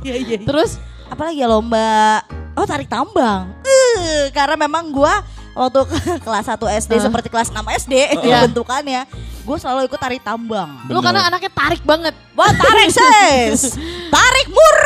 Iya, 0.00 0.14
iya. 0.24 0.38
Terus 0.40 0.80
Apalagi 1.12 1.44
ya 1.44 1.48
lomba, 1.52 2.24
oh 2.56 2.64
tarik 2.64 2.88
tambang. 2.88 3.52
Eh, 3.60 4.32
karena 4.32 4.56
memang 4.56 4.88
gua 4.88 5.20
waktu 5.52 5.80
kelas 6.24 6.46
1 6.46 6.56
SD 6.80 6.92
Hah? 6.94 7.02
seperti 7.04 7.28
kelas 7.28 7.48
6 7.48 7.60
SD 7.78 7.94
Iya. 8.18 8.44
bentukannya, 8.44 9.04
gue 9.38 9.56
selalu 9.56 9.86
ikut 9.86 9.96
tarik 9.96 10.20
tambang. 10.20 10.70
lu 10.86 10.98
karena 10.98 11.26
anaknya 11.26 11.48
tarik 11.48 11.82
banget. 11.82 12.14
Wah 12.32 12.50
tarik 12.50 12.88
ses, 12.96 13.76
tarik 14.08 14.46
mur. 14.48 14.78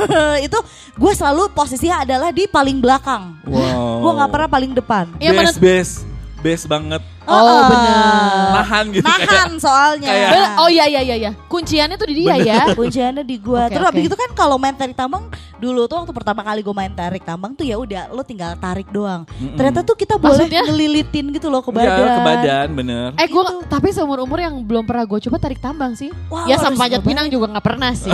itu 0.46 0.58
gue 0.94 1.12
selalu 1.12 1.50
posisinya 1.50 2.02
adalah 2.02 2.30
di 2.30 2.44
paling 2.44 2.78
belakang. 2.78 3.36
Wow. 3.44 4.00
Gue 4.00 4.12
nggak 4.16 4.30
pernah 4.30 4.48
paling 4.48 4.72
depan. 4.72 5.04
Best, 5.14 5.32
menent- 5.32 5.60
best, 5.60 5.92
best 6.40 6.64
banget. 6.66 7.02
Oh, 7.22 7.36
Heeh. 7.36 7.62
benar. 7.68 8.48
Nahan 8.56 8.84
gitu 8.90 9.04
Nahan 9.04 9.26
kayak. 9.50 9.60
soalnya. 9.60 10.08
kayak- 10.08 10.30
Bener- 10.30 10.52
Oh 10.56 10.68
iya 10.68 10.84
iya 10.84 11.00
iya 11.02 11.16
iya. 11.18 11.30
Kunciannya 11.44 11.94
tuh 11.94 12.06
di 12.06 12.14
dia 12.18 12.34
ya. 12.36 12.60
Kunciannya 12.78 13.22
di 13.22 13.36
gua. 13.36 13.66
Oke, 13.66 13.76
Terus 13.76 13.86
oke. 13.86 13.92
abis 13.92 14.04
itu 14.06 14.16
kan 14.16 14.30
kalau 14.32 14.56
main 14.56 14.72
tarik 14.72 14.94
tambang 14.94 15.28
dulu 15.56 15.84
tuh 15.84 16.00
waktu 16.00 16.12
pertama 16.12 16.40
kali 16.40 16.60
gue 16.60 16.72
main 16.72 16.88
tarik 16.90 17.20
tambang 17.20 17.52
tuh 17.52 17.62
ya 17.62 17.76
udah 17.76 18.08
lo 18.08 18.22
tinggal 18.22 18.56
tarik 18.56 18.88
doang. 18.88 19.28
Mm-mm. 19.30 19.54
Ternyata 19.54 19.80
tuh 19.82 19.92
kita 19.94 20.16
boleh 20.16 20.40
Maksudnya? 20.40 20.62
ngelilitin 20.64 21.24
gitu 21.30 21.46
loh 21.46 21.60
ke 21.60 21.70
Iya, 21.70 21.76
badan. 21.78 22.08
ke 22.10 22.22
badan 22.24 22.68
bener. 22.72 23.08
Eh 23.14 23.26
gue 23.26 23.42
tapi 23.66 23.88
seumur 23.90 24.18
umur 24.18 24.38
yang 24.38 24.56
belum 24.58 24.82
pernah 24.82 25.04
gue 25.04 25.20
coba 25.20 25.36
tarik 25.38 25.58
tambang 25.58 25.92
sih. 25.92 26.08
Wah, 26.26 26.44
ya 26.44 26.56
sama 26.56 26.74
panjat 26.78 27.00
pinang 27.00 27.28
juga 27.28 27.46
nggak 27.50 27.66
pernah 27.66 27.92
sih. 27.92 28.10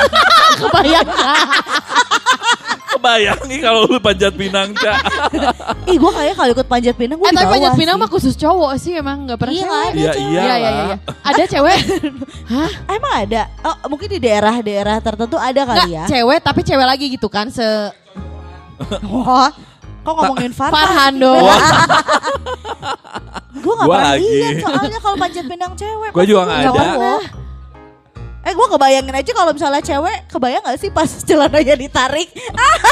Kebayang 0.58 1.06
nih 3.16 3.58
kalau 3.58 3.80
lu 3.84 3.98
panjat 3.98 4.32
pinang, 4.32 4.68
Cak. 4.72 4.98
Ih 5.90 5.96
gue 5.96 6.10
kayaknya 6.10 6.34
kalau 6.34 6.50
ikut 6.52 6.66
panjat 6.66 6.94
pinang 6.94 7.16
gue 7.16 7.24
Eh 7.24 7.30
di 7.30 7.34
tapi 7.34 7.44
bawah 7.44 7.54
panjat 7.54 7.72
pinang 7.74 7.96
sih. 7.96 8.02
mah 8.02 8.10
khusus 8.10 8.34
cowok 8.34 8.72
sih 8.76 8.92
emang 8.94 9.24
nggak 9.24 9.36
pernah 9.36 9.54
Iya, 9.54 9.62
cewek. 9.62 9.80
ada 9.80 9.94
Iya, 9.94 10.12
iya. 10.12 10.18
Iya 10.18 10.42
iya 10.54 10.54
iya. 10.54 10.84
iya. 10.84 10.96
Ada 11.22 11.42
cewek? 11.46 11.78
Hah? 12.50 12.68
Ah, 12.84 12.92
Emang 12.92 13.14
ada? 13.18 13.42
Oh, 13.62 13.76
mungkin 13.88 14.08
di 14.08 14.18
daerah-daerah 14.18 14.96
tertentu 14.98 15.36
ada 15.36 15.56
Nggak 15.58 15.78
kali 15.78 15.90
ya. 15.90 16.04
cewek 16.06 16.38
tapi 16.40 16.60
cewek 16.62 16.86
lagi 16.86 17.06
gitu 17.08 17.28
kan 17.28 17.48
se 17.48 17.64
Wah, 19.08 19.50
kok 20.00 20.12
ngomongin 20.14 20.52
Farhan? 20.52 20.72
Farhan 20.72 21.12
dong. 21.16 21.42
Gue 23.58 23.74
gak 23.74 23.86
Gua 23.86 23.96
pernah 23.96 24.14
lihat 24.14 24.54
soalnya 24.60 24.98
kalau 24.98 25.16
panjat 25.16 25.44
pinang 25.44 25.72
cewek. 25.74 26.10
Gua 26.10 26.24
juga 26.24 26.40
nggak 26.44 26.58
ada. 26.64 27.10
Eh 28.48 28.54
gue 28.54 28.66
kebayangin 28.66 29.12
aja 29.12 29.30
kalau 29.30 29.52
misalnya 29.52 29.78
cewek, 29.78 30.24
kebayang 30.26 30.64
gak 30.64 30.78
sih 30.78 30.88
pas 30.88 31.04
celananya 31.28 31.76
ditarik? 31.76 32.32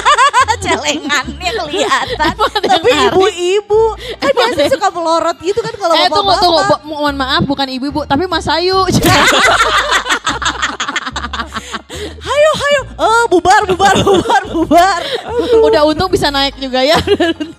Celengannya 0.63 1.51
kelihatan. 1.57 2.33
Tapi 2.61 2.91
ibu-ibu, 3.09 3.83
kan 4.17 4.31
Emang 4.31 4.53
biasanya 4.53 4.71
suka 4.71 4.89
melorot 4.91 5.37
gitu 5.41 5.57
kan 5.59 5.73
kalau 5.75 5.95
eh 5.95 6.07
tunggu 6.07 6.29
bapak-bapak. 6.29 6.45
tunggu 6.45 6.63
Bo- 6.67 6.85
mohon 6.87 7.15
maaf 7.15 7.43
bukan 7.43 7.69
ibu-ibu 7.71 8.05
tapi 8.05 8.25
Mas 8.27 8.45
Ayu. 8.47 8.85
Hayo, 12.07 12.51
hayo. 12.57 12.81
Oh, 12.97 13.25
bubar, 13.29 13.63
bubar, 13.67 13.95
bubar, 14.07 14.43
bubar. 14.53 15.01
Udah 15.67 15.83
untung 15.89 16.09
bisa 16.09 16.31
naik 16.31 16.57
juga 16.57 16.83
ya. 16.87 16.97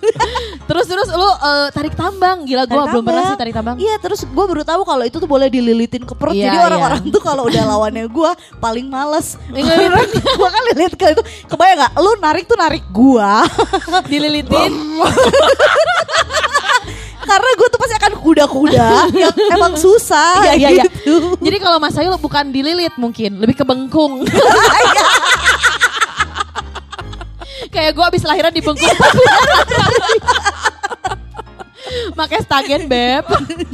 terus 0.68 0.84
terus 0.84 1.08
lu 1.08 1.24
eh, 1.24 1.68
tarik 1.72 1.96
tambang 1.96 2.44
gila 2.44 2.68
gue 2.68 2.76
belum 2.76 3.04
pernah 3.04 3.22
sih 3.32 3.38
tarik 3.40 3.54
tambang. 3.56 3.76
Iya 3.80 3.96
terus 4.00 4.24
gue 4.24 4.44
baru 4.44 4.62
tahu 4.64 4.82
kalau 4.84 5.04
itu 5.04 5.16
tuh 5.16 5.28
boleh 5.28 5.48
dililitin 5.48 6.04
ke 6.04 6.12
perut 6.12 6.36
Iya, 6.36 6.52
Jadi 6.52 6.58
orang-orang 6.60 7.00
iya. 7.08 7.14
tuh 7.14 7.22
kalau 7.24 7.42
udah 7.48 7.62
lawannya 7.64 8.04
gue 8.08 8.30
paling 8.60 8.86
males. 8.88 9.40
Gue 10.38 10.48
kan 10.54 10.62
lilit 10.72 10.94
ke 10.94 11.06
itu 11.10 11.22
Kebayang 11.50 11.78
gak? 11.82 11.92
Lu 11.98 12.10
narik 12.22 12.44
tuh 12.46 12.58
narik 12.58 12.84
gue 12.92 13.30
Dililitin. 14.10 14.72
Karena 17.28 17.50
gue 17.60 17.68
tuh 17.68 17.76
pasti 17.76 17.94
akan 18.00 18.12
kuda-kuda 18.24 18.88
Yang 19.12 19.36
emang 19.54 19.76
susah 19.76 20.48
Iya 20.48 20.52
iya 20.56 20.68
iya. 20.80 20.84
gitu. 20.88 21.36
Jadi 21.44 21.56
kalau 21.60 21.76
Mas 21.76 21.92
Ayu 22.00 22.08
bukan 22.16 22.48
dililit 22.48 22.96
mungkin, 22.96 23.36
lebih 23.36 23.60
ke 23.60 23.64
bengkung. 23.68 24.24
Kayak 27.74 27.92
gue 27.94 28.04
abis 28.08 28.24
lahiran 28.24 28.52
di 28.54 28.64
bengkung. 28.64 28.88
Pakai 32.18 32.42
stagen 32.42 32.82
beb. 32.84 33.22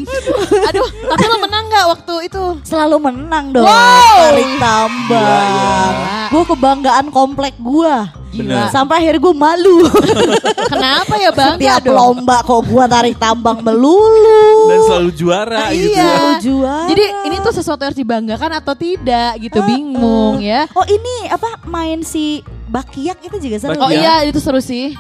Aduh, 0.69 0.85
tapi 0.85 1.25
lo 1.25 1.37
menang 1.41 1.65
gak 1.67 1.87
waktu 1.91 2.29
itu? 2.29 2.45
Selalu 2.61 2.97
menang 3.03 3.51
dong 3.51 3.65
Wow. 3.65 4.17
Tarik 4.29 4.51
tambang 4.61 5.49
Gila. 5.49 6.29
Gue 6.29 6.43
kebanggaan 6.45 7.07
komplek 7.09 7.55
gue 7.57 7.95
Gila. 8.35 8.69
Sampai 8.69 9.01
akhirnya 9.01 9.23
gue 9.23 9.35
malu 9.35 9.89
Kenapa 10.73 11.15
ya 11.17 11.31
bang? 11.31 11.57
Setiap 11.57 11.83
lomba 11.89 12.43
kok 12.43 12.63
gue 12.63 12.85
tarik 12.85 13.17
tambang 13.17 13.65
melulu 13.65 14.69
Dan 14.69 14.79
selalu 14.85 15.11
juara 15.15 15.65
gitu. 15.71 15.89
Iya. 15.89 16.05
Selalu 16.05 16.33
juara. 16.43 16.89
Jadi 16.91 17.05
ini 17.25 17.37
tuh 17.41 17.53
sesuatu 17.55 17.81
yang 17.81 17.89
harus 17.89 18.01
dibanggakan 18.01 18.51
atau 18.55 18.75
tidak 18.75 19.31
gitu, 19.39 19.57
Heeh. 19.57 19.69
bingung 19.71 20.37
ya. 20.39 20.69
Oh 20.73 20.85
ini 20.85 21.31
apa 21.31 21.65
main 21.65 22.03
si 22.03 22.45
Bakiak 22.67 23.23
itu 23.23 23.37
juga 23.39 23.57
seru. 23.57 23.79
Oh 23.79 23.89
Iya. 23.89 24.21
iya 24.21 24.29
itu 24.29 24.37
seru 24.37 24.59
sih. 24.59 24.93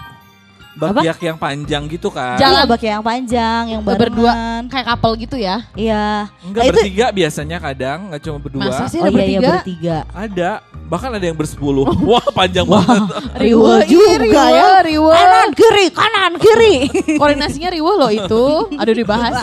Bakiak 0.74 1.18
yang 1.20 1.36
panjang 1.36 1.82
gitu 1.86 2.08
kan. 2.08 2.34
Jalan. 2.34 2.54
Iya 2.56 2.66
Bakiak 2.66 2.92
yang 2.92 3.04
panjang, 3.04 3.62
yang 3.68 3.80
Berdua 3.80 4.32
barengan. 4.34 4.62
kayak 4.66 4.86
couple 4.88 5.14
gitu 5.16 5.36
ya. 5.36 5.56
Iya. 5.72 6.26
Enggak 6.40 6.60
Nah, 6.60 6.68
itu- 6.68 6.74
bertiga 6.76 7.06
biasanya 7.10 7.58
kadang, 7.58 7.98
nggak 8.08 8.20
cuma 8.20 8.38
berdua. 8.38 8.62
Masa 8.64 8.84
sih 8.86 8.98
Oh 8.98 9.06
ada 9.06 9.12
iya 9.12 9.24
iya 9.24 9.38
bertiga? 9.38 9.52
bertiga. 9.54 9.96
Ada, 10.10 10.50
bahkan 10.84 11.10
ada 11.10 11.22
yang 11.22 11.34
bersepuluh. 11.34 11.88
Wah 12.08 12.24
panjang 12.30 12.64
banget. 12.64 13.02
Riwe 13.34 13.72
Iya, 13.84 14.14
juga 14.16 14.44
ya. 14.46 14.68
riwe. 14.80 15.10
Kanan 15.10 15.50
kiri, 15.52 15.86
kanan 15.90 16.32
kiri. 16.36 16.76
Koordinasinya 17.20 17.70
riweh 17.70 17.94
loh 17.94 18.10
itu. 18.10 18.44
Aduh 18.74 18.94
dibahas. 18.94 19.34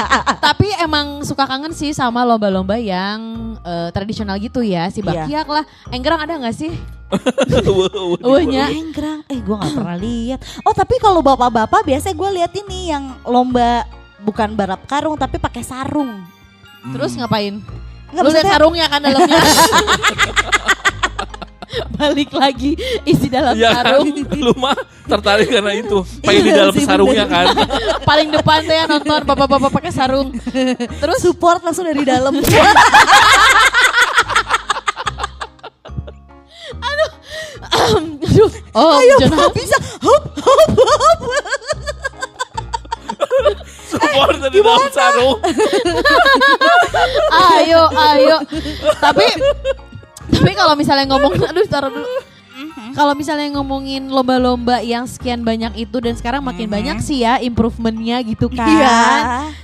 Tapi 0.46 0.72
emang 0.76 1.20
suka 1.22 1.44
kangen 1.44 1.70
sih 1.70 1.90
sama 1.90 2.22
lomba-lomba 2.22 2.74
yang 2.74 3.20
eh, 3.60 3.88
tradisional 3.90 4.36
gitu 4.36 4.60
ya. 4.60 4.88
Si 4.88 4.98
Iya. 4.98 5.24
Bakiak 5.24 5.46
lah. 5.46 5.64
Enggerang 5.88 6.20
ada 6.20 6.34
gak 6.38 6.56
sih? 6.56 6.72
Wuh, 7.06 7.86
wuh, 8.18 8.18
Uhnya. 8.18 8.66
Enggrang. 8.68 9.22
Eh 9.26 9.38
gue 9.38 9.54
gak 9.54 9.72
pernah 9.72 9.94
lihat. 9.94 10.42
Oh 10.60 10.72
tapi 10.72 10.96
kalau 10.96 11.20
bapak-bapak 11.20 11.84
biasanya 11.84 12.14
gue 12.14 12.30
lihat 12.34 12.52
ini 12.56 12.90
yang 12.90 13.14
lomba 13.22 13.86
bukan 14.18 14.52
balap 14.52 14.82
karung 14.84 15.14
tapi 15.14 15.36
pakai 15.36 15.62
sarung. 15.62 16.24
Terus 16.88 17.14
ngapain? 17.14 17.62
Nggak, 18.06 18.22
Lu 18.22 18.28
lihat 18.28 18.34
maksudnya- 18.38 18.52
sarungnya 18.52 18.86
kan 18.86 19.00
dalamnya. 19.00 19.38
Balik 21.98 22.30
lagi 22.30 22.78
isi 23.02 23.26
dalam 23.26 23.58
kan? 23.58 23.82
sarung. 23.82 24.06
Lu 24.46 24.54
mah 24.54 24.76
tertarik 25.10 25.50
karena 25.50 25.74
itu. 25.74 25.98
Pengen 26.22 26.42
di 26.46 26.50
Iya 26.54 26.58
dalam 26.62 26.74
sarungnya 26.78 27.24
kan. 27.26 27.46
Paling 28.08 28.28
depan 28.30 28.58
tuh 28.62 28.74
ya 28.74 28.84
nonton 28.86 29.22
bapak-bapak 29.26 29.70
pakai 29.74 29.90
sarung. 29.90 30.30
Terus 31.02 31.18
support 31.20 31.60
langsung 31.66 31.84
dari 31.84 32.06
dalam. 32.06 32.34
Aduh. 36.86 38.50
Oh, 38.76 38.98
Ayo 39.00 39.14
Jonah. 39.22 39.48
bisa. 39.50 39.76
Hop, 40.02 40.22
hop, 40.38 40.60
hop. 40.76 41.20
Support 43.86 44.36
di 44.50 44.60
dalam 44.60 44.90
sarung. 44.92 45.38
ayo, 47.56 47.82
ayo. 47.90 48.36
Tapi 49.00 49.26
tapi 50.46 50.54
kalau 50.54 50.78
misalnya 50.78 51.10
ngomong 51.10 51.42
aduh 51.42 51.66
taruh 51.66 51.90
dulu. 51.90 52.06
Kalau 52.94 53.12
misalnya 53.18 53.50
ngomongin 53.58 54.08
lomba-lomba 54.08 54.78
yang 54.78 55.04
sekian 55.10 55.42
banyak 55.42 55.74
itu 55.74 55.98
dan 55.98 56.14
sekarang 56.14 56.40
makin 56.40 56.70
banyak 56.70 57.02
sih 57.02 57.26
ya 57.26 57.42
improvementnya 57.42 58.22
gitu 58.22 58.46
kan. 58.46 58.64
Iya. 58.64 58.96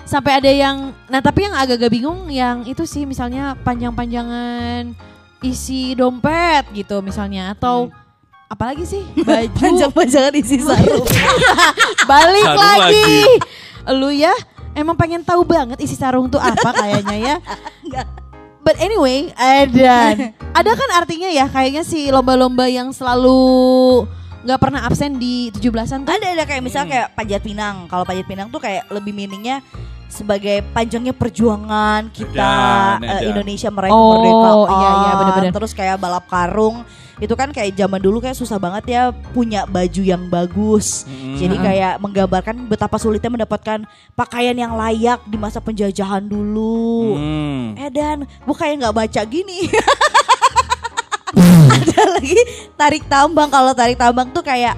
Sampai 0.05 0.43
ada 0.43 0.51
yang, 0.51 0.91
nah 1.07 1.23
tapi 1.23 1.47
yang 1.47 1.55
agak-agak 1.55 1.89
bingung 1.89 2.29
yang 2.29 2.67
itu 2.67 2.83
sih 2.83 3.07
misalnya 3.07 3.55
panjang-panjangan 3.63 4.93
isi 5.39 5.95
dompet 5.95 6.67
gitu 6.75 6.99
misalnya 6.99 7.55
atau 7.55 7.89
apalagi 8.51 8.85
sih 8.85 9.07
baju 9.29 9.55
Panjang-panjangan 9.55 10.35
isi 10.35 10.59
sarung. 10.61 11.07
balik 12.11 12.45
Sarung 12.45 12.59
lagi. 12.59 13.15
Lu 14.03 14.11
ya 14.11 14.35
emang 14.75 14.99
pengen 14.99 15.23
tahu 15.23 15.47
banget 15.47 15.79
isi 15.79 15.95
sarung 15.95 16.27
tuh 16.27 16.43
apa 16.43 16.75
kayaknya 16.75 17.17
ya. 17.17 17.37
But 18.63 18.79
anyway, 18.79 19.35
ada 19.35 20.15
ada 20.59 20.71
kan 20.73 20.91
artinya 20.95 21.27
ya 21.27 21.51
kayaknya 21.51 21.83
si 21.83 22.07
lomba-lomba 22.09 22.71
yang 22.71 22.95
selalu 22.95 24.07
nggak 24.43 24.59
pernah 24.59 24.83
absen 24.83 25.19
di 25.19 25.51
17-an 25.51 26.03
tuh. 26.03 26.11
ada 26.11 26.27
ada 26.35 26.43
kayak 26.43 26.63
misalnya 26.63 26.89
kayak 26.91 27.09
panjat 27.15 27.41
pinang. 27.43 27.87
Kalau 27.87 28.03
panjat 28.03 28.27
pinang 28.27 28.51
tuh 28.51 28.59
kayak 28.59 28.87
lebih 28.91 29.11
meaningnya 29.11 29.63
sebagai 30.07 30.61
panjangnya 30.71 31.15
perjuangan 31.17 32.13
kita 32.13 32.37
Edan, 32.37 33.01
eh, 33.01 33.09
edan. 33.09 33.31
Indonesia 33.33 33.69
meraih 33.73 33.91
Oh, 33.91 34.03
kemerdekaan. 34.13 34.75
iya, 34.77 34.91
iya, 34.93 35.13
bener-bener. 35.17 35.53
Terus 35.57 35.73
kayak 35.73 35.97
balap 35.99 36.25
karung 36.29 36.85
itu 37.23 37.39
kan 37.39 37.55
kayak 37.55 37.79
zaman 37.79 38.03
dulu 38.03 38.19
kayak 38.19 38.35
susah 38.35 38.59
banget 38.59 38.85
ya 38.91 39.03
punya 39.31 39.63
baju 39.63 40.03
yang 40.03 40.27
bagus. 40.27 41.07
Mm-mm. 41.07 41.39
Jadi 41.39 41.55
kayak 41.55 42.03
menggambarkan 42.03 42.67
betapa 42.67 42.99
sulitnya 42.99 43.31
mendapatkan 43.31 43.87
pakaian 44.13 44.59
yang 44.59 44.75
layak 44.75 45.23
di 45.31 45.39
masa 45.39 45.63
penjajahan 45.63 46.27
dulu. 46.27 47.15
Hmm. 47.15 47.79
Eh 47.79 47.95
dan 47.95 48.27
gue 48.27 48.57
kayak 48.59 48.83
nggak 48.83 48.97
baca 48.99 49.23
gini. 49.23 49.71
Ada 51.73 52.03
lagi 52.19 52.35
tarik 52.75 53.07
tambang. 53.07 53.49
Kalau 53.49 53.71
tarik 53.73 53.97
tambang 53.97 54.29
tuh 54.35 54.43
kayak 54.43 54.75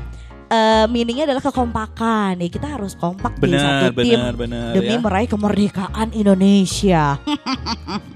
eh, 0.47 0.85
meaningnya 0.87 1.25
adalah 1.25 1.43
kekompakan. 1.43 2.39
Ya 2.39 2.49
kita 2.53 2.77
harus 2.77 2.93
kompak 2.93 3.41
di 3.41 3.51
Benar, 3.51 3.89
satu 3.89 4.05
tim 4.05 4.21
benar, 4.21 4.35
benar 4.37 4.71
demi 4.77 4.95
ya. 4.95 5.01
meraih 5.01 5.29
kemerdekaan 5.33 6.09
Indonesia. 6.13 7.17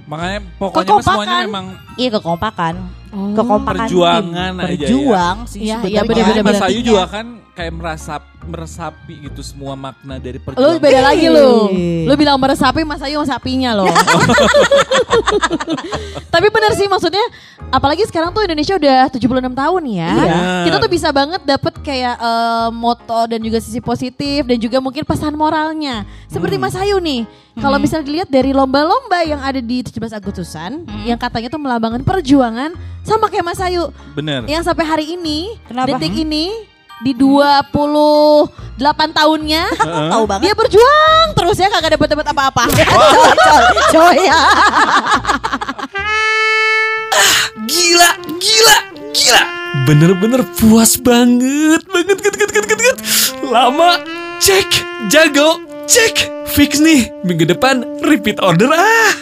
Makanya 0.04 0.38
pokoknya 0.60 0.92
mah 0.92 1.02
semuanya 1.02 1.16
Kekompakan. 1.16 1.44
memang 1.48 1.66
Iya 1.96 2.08
kekompakan, 2.14 2.74
Oh. 3.08 3.32
kekompakan 3.32 3.88
Perjuangan 3.88 4.52
tim. 4.52 4.60
aja 4.60 4.68
ya. 4.68 4.78
berjuang 4.84 5.38
sih 5.44 5.60
Iya, 5.64 5.76
iya, 5.82 6.00
benar-benar, 6.04 6.44
Mas. 6.44 6.60
Ayu 6.62 6.80
juga 6.82 7.04
kan 7.08 7.26
kayak 7.52 7.72
merasap 7.72 8.22
meresapi 8.48 9.28
gitu 9.28 9.40
semua 9.40 9.72
makna 9.72 10.16
dari 10.16 10.36
Lu 10.36 10.44
perjuangan. 10.44 10.80
beda 10.80 11.00
lagi 11.04 11.26
lu. 11.28 11.50
Ih. 11.70 12.04
Lu 12.04 12.14
bilang 12.16 12.36
meresapi 12.36 12.82
Mas 12.82 13.00
Ayu 13.00 13.20
sapinya 13.22 13.76
loh. 13.76 13.88
Tapi 16.28 16.46
bener 16.48 16.72
sih 16.74 16.86
maksudnya 16.86 17.22
apalagi 17.68 18.04
sekarang 18.04 18.30
tuh 18.30 18.42
Indonesia 18.42 18.74
udah 18.74 19.08
76 19.10 19.28
tahun 19.52 19.82
ya. 19.88 20.12
Iya. 20.14 20.40
Kita 20.64 20.76
tuh 20.78 20.90
bisa 20.90 21.08
banget 21.10 21.40
dapet 21.42 21.74
kayak 21.80 22.16
eh, 22.16 22.68
moto 22.70 23.20
dan 23.26 23.40
juga 23.40 23.58
sisi 23.58 23.78
positif 23.78 24.44
dan 24.44 24.56
juga 24.56 24.78
mungkin 24.78 25.02
pesan 25.02 25.34
moralnya. 25.34 26.02
Seperti 26.26 26.56
Hmm. 26.56 26.64
Mas 26.64 26.74
Ayu 26.74 26.98
nih. 26.98 27.22
Kalau 27.58 27.74
misalnya 27.76 28.06
dilihat 28.06 28.30
dari 28.30 28.54
lomba-lomba 28.54 29.18
yang 29.26 29.42
ada 29.42 29.58
di 29.58 29.82
17 29.82 30.14
Agustusan 30.14 30.86
yang 31.02 31.18
katanya 31.18 31.50
tuh 31.50 31.58
melambangkan 31.58 32.06
perjuangan 32.06 32.70
sama 33.02 33.26
kayak 33.26 33.42
Mas 33.42 33.58
Ayu 33.58 33.90
Bener. 34.14 34.46
yang 34.46 34.62
sampai 34.62 34.86
hari 34.86 35.18
ini 35.18 35.58
Kenapa? 35.66 35.98
detik 35.98 36.22
ini 36.22 36.54
di 36.98 37.14
28 37.14 38.48
tahunnya 39.14 39.62
Tahu 39.78 40.24
banget. 40.26 40.42
dia 40.42 40.52
berjuang 40.54 41.26
terus 41.34 41.56
ya 41.56 41.68
kagak 41.70 41.94
dapat 41.94 42.08
dapat 42.10 42.26
apa-apa. 42.30 42.62
coy, 42.74 43.30
coy, 43.38 43.64
coy 43.94 44.16
ya. 44.26 44.40
Gila, 47.68 48.10
gila, 48.38 48.76
gila. 49.12 49.42
Bener-bener 49.84 50.40
puas 50.56 50.96
banget, 50.96 51.84
banget, 51.86 52.18
banget, 52.18 52.34
banget, 52.38 52.50
banget, 52.64 52.78
banget. 52.80 52.96
Lama, 53.44 53.90
cek, 54.40 54.68
jago, 55.12 55.60
cek. 55.84 56.46
Fix 56.48 56.80
nih, 56.80 57.12
minggu 57.22 57.44
depan 57.44 57.84
repeat 58.00 58.40
order 58.40 58.72
ah. 58.72 59.12